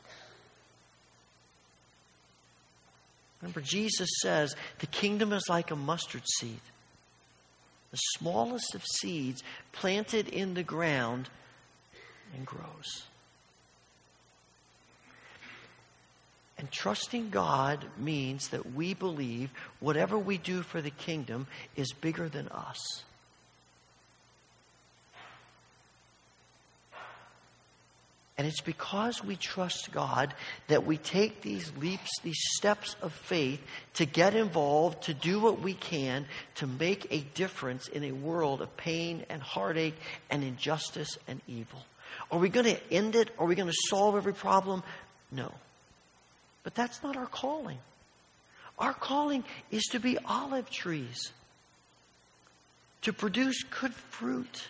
Remember, 3.42 3.62
Jesus 3.62 4.10
says 4.22 4.54
the 4.80 4.88
kingdom 4.88 5.32
is 5.32 5.46
like 5.48 5.72
a 5.72 5.78
mustard 5.78 6.24
seed, 6.28 6.60
the 7.92 7.98
smallest 7.98 8.76
of 8.76 8.84
seeds 8.84 9.44
planted 9.72 10.28
in 10.28 10.54
the 10.54 10.64
ground 10.64 11.30
and 12.36 12.46
grows. 12.46 13.06
And 16.58 16.70
trusting 16.70 17.30
God 17.30 17.86
means 17.98 18.50
that 18.50 18.74
we 18.74 18.94
believe 18.94 19.50
whatever 19.80 20.20
we 20.20 20.38
do 20.38 20.62
for 20.62 20.82
the 20.82 20.90
kingdom 20.90 21.48
is 21.78 21.94
bigger 21.94 22.28
than 22.28 22.50
us. 22.50 23.06
And 28.40 28.48
it's 28.48 28.62
because 28.62 29.22
we 29.22 29.36
trust 29.36 29.92
God 29.92 30.34
that 30.70 30.86
we 30.86 30.96
take 30.96 31.42
these 31.42 31.74
leaps, 31.76 32.10
these 32.24 32.40
steps 32.54 32.96
of 33.02 33.12
faith 33.12 33.60
to 33.96 34.06
get 34.06 34.34
involved, 34.34 35.04
to 35.04 35.14
do 35.14 35.42
what 35.42 35.60
we 35.60 35.74
can 35.74 36.26
to 36.56 36.66
make 36.66 37.08
a 37.12 37.20
difference 37.36 37.90
in 37.90 38.06
a 38.06 38.14
world 38.14 38.62
of 38.62 38.78
pain 38.78 39.26
and 39.30 39.42
heartache 39.42 39.98
and 40.30 40.42
injustice 40.42 41.18
and 41.28 41.42
evil. 41.50 41.82
Are 42.32 42.40
we 42.40 42.48
going 42.48 42.68
to 42.68 42.94
end 42.94 43.18
it? 43.18 43.30
Are 43.38 43.46
we 43.46 43.56
going 43.56 43.68
to 43.68 43.88
solve 43.90 44.16
every 44.16 44.34
problem? 44.34 44.84
No. 45.34 45.52
But 46.64 46.76
that's 46.76 47.04
not 47.04 47.18
our 47.18 47.26
calling. 47.26 47.80
Our 48.78 48.94
calling 48.94 49.44
is 49.70 49.84
to 49.92 50.00
be 50.00 50.18
olive 50.18 50.70
trees, 50.70 51.34
to 53.02 53.12
produce 53.12 53.64
good 53.64 53.94
fruit, 53.94 54.70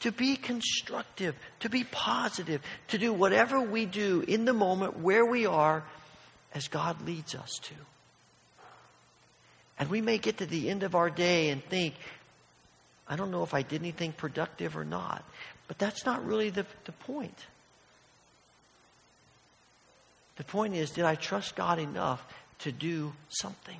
to 0.00 0.12
be 0.12 0.36
constructive, 0.36 1.34
to 1.60 1.68
be 1.68 1.84
positive, 1.84 2.62
to 2.88 2.98
do 2.98 3.12
whatever 3.12 3.60
we 3.60 3.86
do 3.86 4.24
in 4.26 4.44
the 4.44 4.52
moment 4.52 4.98
where 4.98 5.24
we 5.24 5.46
are 5.46 5.84
as 6.54 6.68
God 6.68 7.06
leads 7.06 7.34
us 7.34 7.58
to. 7.62 7.74
And 9.78 9.90
we 9.90 10.00
may 10.00 10.18
get 10.18 10.38
to 10.38 10.46
the 10.46 10.70
end 10.70 10.82
of 10.82 10.94
our 10.94 11.10
day 11.10 11.50
and 11.50 11.62
think, 11.64 11.94
I 13.08 13.16
don't 13.16 13.30
know 13.30 13.42
if 13.42 13.54
I 13.54 13.62
did 13.62 13.82
anything 13.82 14.12
productive 14.12 14.76
or 14.76 14.84
not. 14.84 15.24
But 15.68 15.78
that's 15.78 16.04
not 16.06 16.24
really 16.24 16.50
the, 16.50 16.66
the 16.84 16.92
point. 16.92 17.46
The 20.36 20.44
point 20.44 20.74
is, 20.74 20.90
did 20.90 21.04
I 21.04 21.14
trust 21.14 21.56
God 21.56 21.78
enough 21.78 22.24
to 22.60 22.72
do 22.72 23.12
something? 23.28 23.78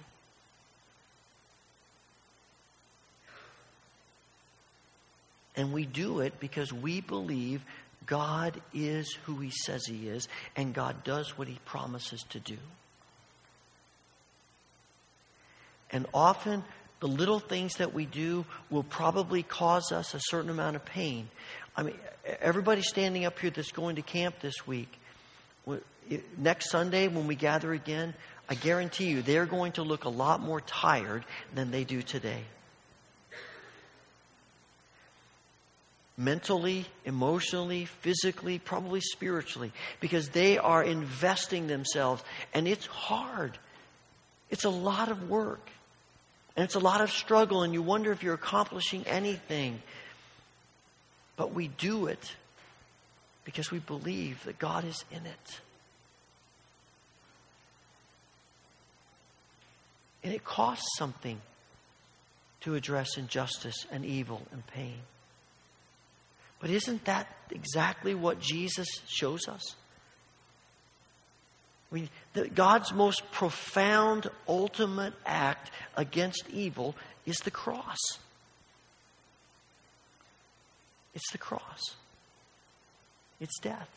And 5.57 5.73
we 5.73 5.87
do 5.87 6.21
it 6.21 6.39
because 6.39 6.73
we 6.73 7.01
believe 7.01 7.65
God 8.05 8.61
is 8.75 9.13
who 9.25 9.39
He 9.39 9.51
says 9.51 9.87
He 9.87 10.09
is, 10.09 10.29
and 10.55 10.75
God 10.75 11.03
does 11.03 11.37
what 11.37 11.49
He 11.49 11.59
promises 11.65 12.25
to 12.31 12.41
do. 12.41 12.59
And 15.91 16.07
often, 16.13 16.65
the 17.01 17.09
little 17.09 17.41
things 17.41 17.77
that 17.77 17.95
we 17.95 18.07
do 18.07 18.45
will 18.71 18.83
probably 18.83 19.43
cause 19.43 19.93
us 19.93 20.15
a 20.15 20.21
certain 20.21 20.51
amount 20.51 20.77
of 20.77 20.85
pain. 20.85 21.29
I 21.77 21.83
mean, 21.83 21.95
everybody 22.41 22.83
standing 22.83 23.25
up 23.25 23.39
here 23.39 23.51
that's 23.51 23.73
going 23.73 23.97
to 23.97 24.03
camp 24.03 24.41
this 24.41 24.67
week, 24.67 24.89
next 26.39 26.71
Sunday 26.71 27.09
when 27.09 27.27
we 27.27 27.35
gather 27.35 27.73
again, 27.73 28.15
I 28.49 28.55
guarantee 28.55 29.07
you 29.07 29.23
they're 29.23 29.47
going 29.47 29.73
to 29.73 29.83
look 29.83 30.05
a 30.05 30.09
lot 30.09 30.41
more 30.41 30.61
tired 30.61 31.25
than 31.55 31.71
they 31.71 31.85
do 31.85 32.03
today. 32.03 32.45
Mentally, 36.19 36.87
emotionally, 37.05 37.85
physically, 37.85 38.59
probably 38.59 39.01
spiritually, 39.01 39.73
because 40.01 40.31
they 40.31 40.57
are 40.57 40.83
investing 40.83 41.67
themselves. 41.67 42.25
And 42.55 42.67
it's 42.67 42.87
hard. 42.87 43.59
It's 44.51 44.65
a 44.65 44.71
lot 44.71 45.11
of 45.11 45.29
work. 45.29 45.69
And 46.57 46.65
it's 46.65 46.75
a 46.75 46.81
lot 46.81 47.03
of 47.03 47.11
struggle, 47.11 47.63
and 47.63 47.75
you 47.75 47.83
wonder 47.83 48.13
if 48.13 48.23
you're 48.23 48.35
accomplishing 48.35 49.05
anything. 49.07 49.83
But 51.37 51.53
we 51.53 51.69
do 51.69 52.07
it 52.07 52.35
because 53.45 53.71
we 53.71 53.79
believe 53.79 54.43
that 54.45 54.59
God 54.59 54.85
is 54.85 55.05
in 55.11 55.27
it. 55.27 55.61
And 60.25 60.33
it 60.33 60.45
costs 60.45 60.97
something 60.97 61.41
to 62.63 62.75
address 62.75 63.19
injustice 63.19 63.87
and 63.93 64.05
evil 64.05 64.43
and 64.51 64.67
pain. 64.67 64.97
But 66.61 66.71
isn't 66.71 67.05
that 67.05 67.29
exactly 67.51 68.15
what 68.15 68.41
Jesus 68.41 68.89
shows 69.07 69.49
us? 69.49 69.77
I 71.91 71.95
mean, 71.95 72.09
the, 72.33 72.49
God's 72.49 72.93
most 72.93 73.31
profound, 73.31 74.29
ultimate 74.49 75.15
act 75.25 75.71
against 75.97 76.45
evil 76.53 76.97
is 77.25 77.37
the 77.39 77.51
cross. 77.51 77.99
It's 81.15 81.31
the 81.31 81.39
cross. 81.39 81.81
It's 83.41 83.59
death. 83.61 83.89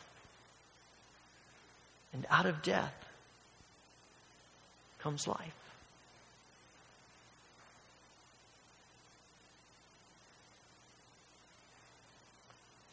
And 2.12 2.26
out 2.30 2.46
of 2.46 2.62
death 2.62 2.94
comes 5.00 5.26
life. 5.26 5.59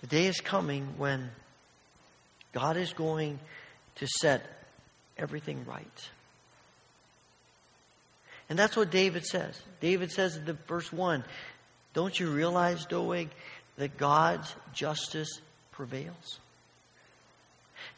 The 0.01 0.07
day 0.07 0.25
is 0.27 0.39
coming 0.39 0.93
when 0.97 1.29
God 2.53 2.77
is 2.77 2.93
going 2.93 3.39
to 3.95 4.07
set 4.19 4.45
everything 5.17 5.65
right. 5.65 6.10
And 8.49 8.57
that's 8.57 8.77
what 8.77 8.91
David 8.91 9.25
says. 9.25 9.60
David 9.81 10.12
says 10.12 10.36
in 10.36 10.45
the 10.45 10.53
verse 10.53 10.91
1 10.91 11.23
Don't 11.93 12.19
you 12.19 12.29
realize, 12.29 12.86
Doeg, 12.86 13.29
that 13.77 13.97
God's 13.97 14.53
justice 14.73 15.41
prevails? 15.71 16.39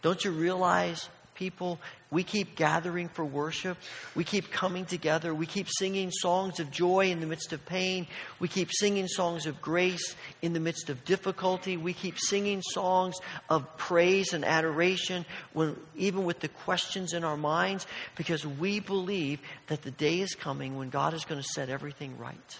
Don't 0.01 0.23
you 0.23 0.31
realize 0.31 1.09
people. 1.39 1.79
We 2.11 2.23
keep 2.23 2.55
gathering 2.55 3.07
for 3.07 3.23
worship. 3.23 3.77
We 4.13 4.25
keep 4.25 4.51
coming 4.51 4.85
together. 4.85 5.33
We 5.33 5.45
keep 5.45 5.67
singing 5.69 6.11
songs 6.11 6.59
of 6.59 6.69
joy 6.69 7.09
in 7.09 7.21
the 7.21 7.25
midst 7.25 7.53
of 7.53 7.65
pain. 7.65 8.05
We 8.39 8.49
keep 8.49 8.69
singing 8.71 9.07
songs 9.07 9.45
of 9.45 9.61
grace 9.61 10.15
in 10.41 10.51
the 10.51 10.59
midst 10.59 10.89
of 10.89 11.05
difficulty. 11.05 11.77
We 11.77 11.93
keep 11.93 12.19
singing 12.19 12.61
songs 12.61 13.15
of 13.49 13.77
praise 13.77 14.33
and 14.33 14.43
adoration, 14.43 15.25
when, 15.53 15.77
even 15.95 16.25
with 16.25 16.41
the 16.41 16.49
questions 16.49 17.13
in 17.13 17.23
our 17.23 17.37
minds, 17.37 17.87
because 18.15 18.45
we 18.45 18.81
believe 18.81 19.39
that 19.67 19.81
the 19.81 19.91
day 19.91 20.19
is 20.19 20.35
coming 20.35 20.77
when 20.77 20.89
God 20.89 21.13
is 21.13 21.23
going 21.23 21.41
to 21.41 21.47
set 21.47 21.69
everything 21.69 22.17
right. 22.17 22.57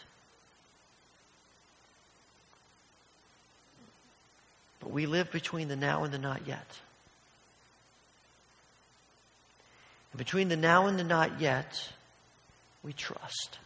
But 4.80 4.92
we 4.92 5.06
live 5.06 5.30
between 5.32 5.68
the 5.68 5.76
now 5.76 6.06
and 6.06 6.14
the 6.14 6.18
not 6.18 6.48
yet. 6.48 6.80
And 9.58 9.99
between 10.18 10.50
the 10.50 10.58
now 10.58 10.88
and 10.88 10.98
the 10.98 11.04
not 11.04 11.40
yet, 11.40 11.90
we 12.84 12.94
trust. 12.94 13.60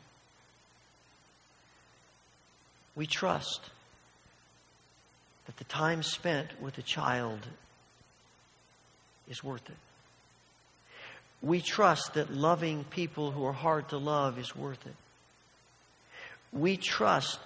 We 2.96 3.08
trust 3.08 3.70
that 5.46 5.58
the 5.58 5.64
time 5.66 6.04
spent 6.04 6.62
with 6.62 6.78
a 6.78 6.82
child 6.82 7.40
is 9.30 9.44
worth 9.44 9.68
it. 9.70 9.76
We 11.42 11.60
trust 11.60 12.14
that 12.14 12.34
loving 12.34 12.86
people 12.86 13.32
who 13.32 13.46
are 13.46 13.54
hard 13.54 13.90
to 13.90 13.98
love 13.98 14.40
is 14.40 14.56
worth 14.56 14.86
it. 14.86 14.96
We 16.52 16.78
trust 16.78 17.40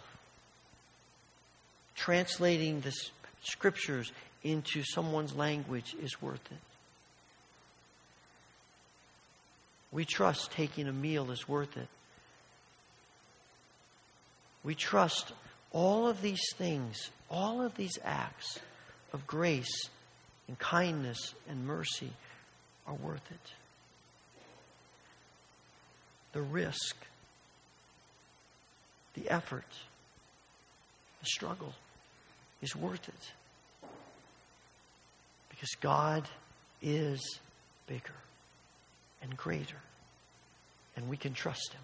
translating 1.96 2.82
the 2.82 2.94
scriptures 3.42 4.12
into 4.44 4.84
someone's 4.84 5.36
language 5.36 5.96
is 6.02 6.22
worth 6.22 6.46
it. 6.52 6.67
We 9.92 10.06
trust 10.06 10.52
taking 10.52 10.88
a 10.88 10.94
meal 10.94 11.32
is 11.32 11.48
worth 11.48 11.78
it. 11.78 11.88
We 14.64 14.76
trust 14.76 15.32
all 15.72 16.08
of 16.08 16.22
these 16.22 16.42
things, 16.56 17.10
all 17.30 17.62
of 17.62 17.76
these 17.76 17.98
acts 18.04 18.60
of 19.14 19.26
grace 19.26 19.90
and 20.48 20.60
kindness 20.60 21.34
and 21.50 21.66
mercy 21.66 22.12
are 22.86 22.94
worth 22.94 23.32
it. 23.32 23.54
The 26.34 26.42
risk, 26.42 26.96
the 29.14 29.30
effort, 29.30 29.66
the 31.22 31.26
struggle 31.26 31.74
is 32.62 32.76
worth 32.76 33.08
it. 33.08 33.90
Because 35.50 35.70
God 35.80 36.28
is 36.82 37.40
bigger 37.88 38.14
and 39.22 39.36
greater, 39.36 39.82
and 40.96 41.10
we 41.10 41.18
can 41.18 41.34
trust 41.34 41.74
Him. 41.74 41.82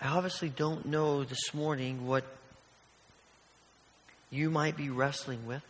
I 0.00 0.08
obviously 0.08 0.50
don't 0.50 0.86
know 0.86 1.24
this 1.24 1.54
morning 1.54 2.06
what 2.06 2.24
you 4.30 4.50
might 4.50 4.76
be 4.76 4.90
wrestling 4.90 5.46
with, 5.46 5.62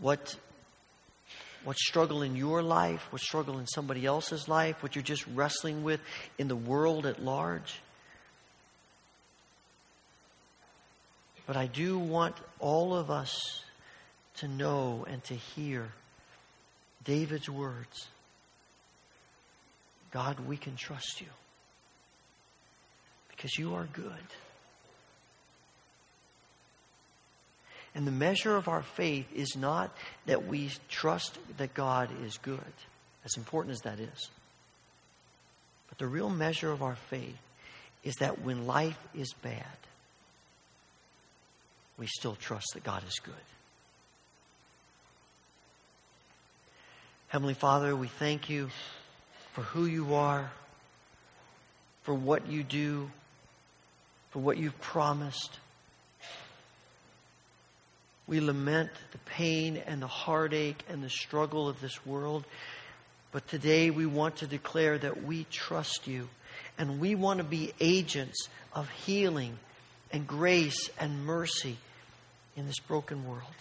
what, 0.00 0.36
what 1.62 1.76
struggle 1.76 2.22
in 2.22 2.34
your 2.34 2.62
life, 2.62 3.06
what 3.10 3.20
struggle 3.20 3.58
in 3.58 3.66
somebody 3.66 4.06
else's 4.06 4.48
life, 4.48 4.82
what 4.82 4.96
you're 4.96 5.02
just 5.02 5.26
wrestling 5.34 5.84
with 5.84 6.00
in 6.38 6.48
the 6.48 6.56
world 6.56 7.06
at 7.06 7.22
large. 7.22 7.80
But 11.46 11.56
I 11.56 11.66
do 11.66 11.98
want 11.98 12.34
all 12.58 12.94
of 12.94 13.10
us 13.10 13.62
to 14.36 14.48
know 14.48 15.06
and 15.08 15.22
to 15.24 15.34
hear 15.34 15.88
David's 17.04 17.48
words 17.48 18.08
God, 20.12 20.40
we 20.40 20.58
can 20.58 20.76
trust 20.76 21.20
you 21.20 21.26
because 23.30 23.58
you 23.58 23.74
are 23.74 23.88
good. 23.92 24.12
And 27.94 28.06
the 28.06 28.12
measure 28.12 28.56
of 28.56 28.68
our 28.68 28.82
faith 28.82 29.26
is 29.34 29.56
not 29.56 29.94
that 30.26 30.46
we 30.46 30.70
trust 30.88 31.38
that 31.56 31.74
God 31.74 32.10
is 32.24 32.38
good, 32.38 32.60
as 33.24 33.36
important 33.36 33.72
as 33.72 33.80
that 33.80 34.00
is. 34.00 34.30
But 35.88 35.98
the 35.98 36.06
real 36.06 36.30
measure 36.30 36.70
of 36.70 36.82
our 36.82 36.96
faith 37.10 37.36
is 38.02 38.14
that 38.16 38.42
when 38.42 38.66
life 38.66 38.98
is 39.14 39.32
bad, 39.42 39.66
we 41.98 42.06
still 42.06 42.34
trust 42.34 42.68
that 42.74 42.82
God 42.82 43.02
is 43.06 43.18
good. 43.22 43.34
Heavenly 47.32 47.54
Father, 47.54 47.96
we 47.96 48.08
thank 48.08 48.50
you 48.50 48.68
for 49.54 49.62
who 49.62 49.86
you 49.86 50.16
are, 50.16 50.50
for 52.02 52.12
what 52.12 52.46
you 52.46 52.62
do, 52.62 53.10
for 54.32 54.40
what 54.40 54.58
you've 54.58 54.78
promised. 54.82 55.58
We 58.26 58.40
lament 58.40 58.90
the 59.12 59.18
pain 59.18 59.78
and 59.86 60.02
the 60.02 60.06
heartache 60.06 60.84
and 60.90 61.02
the 61.02 61.08
struggle 61.08 61.70
of 61.70 61.80
this 61.80 62.04
world. 62.04 62.44
But 63.30 63.48
today 63.48 63.88
we 63.88 64.04
want 64.04 64.36
to 64.36 64.46
declare 64.46 64.98
that 64.98 65.24
we 65.24 65.46
trust 65.50 66.06
you 66.06 66.28
and 66.76 67.00
we 67.00 67.14
want 67.14 67.38
to 67.38 67.44
be 67.44 67.72
agents 67.80 68.46
of 68.74 68.90
healing 68.90 69.58
and 70.12 70.26
grace 70.26 70.90
and 71.00 71.24
mercy 71.24 71.78
in 72.58 72.66
this 72.66 72.80
broken 72.80 73.26
world. 73.26 73.54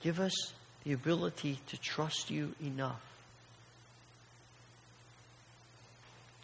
Give 0.00 0.20
us 0.20 0.52
the 0.84 0.92
ability 0.92 1.58
to 1.68 1.76
trust 1.76 2.30
you 2.30 2.54
enough 2.62 3.02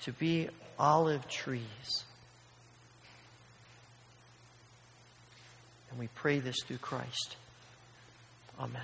to 0.03 0.13
be 0.13 0.49
olive 0.79 1.27
trees. 1.29 2.05
And 5.91 5.99
we 5.99 6.09
pray 6.09 6.41
this 6.41 6.57
through 6.67 6.79
Christ. 6.79 7.37
Amen. 8.59 8.83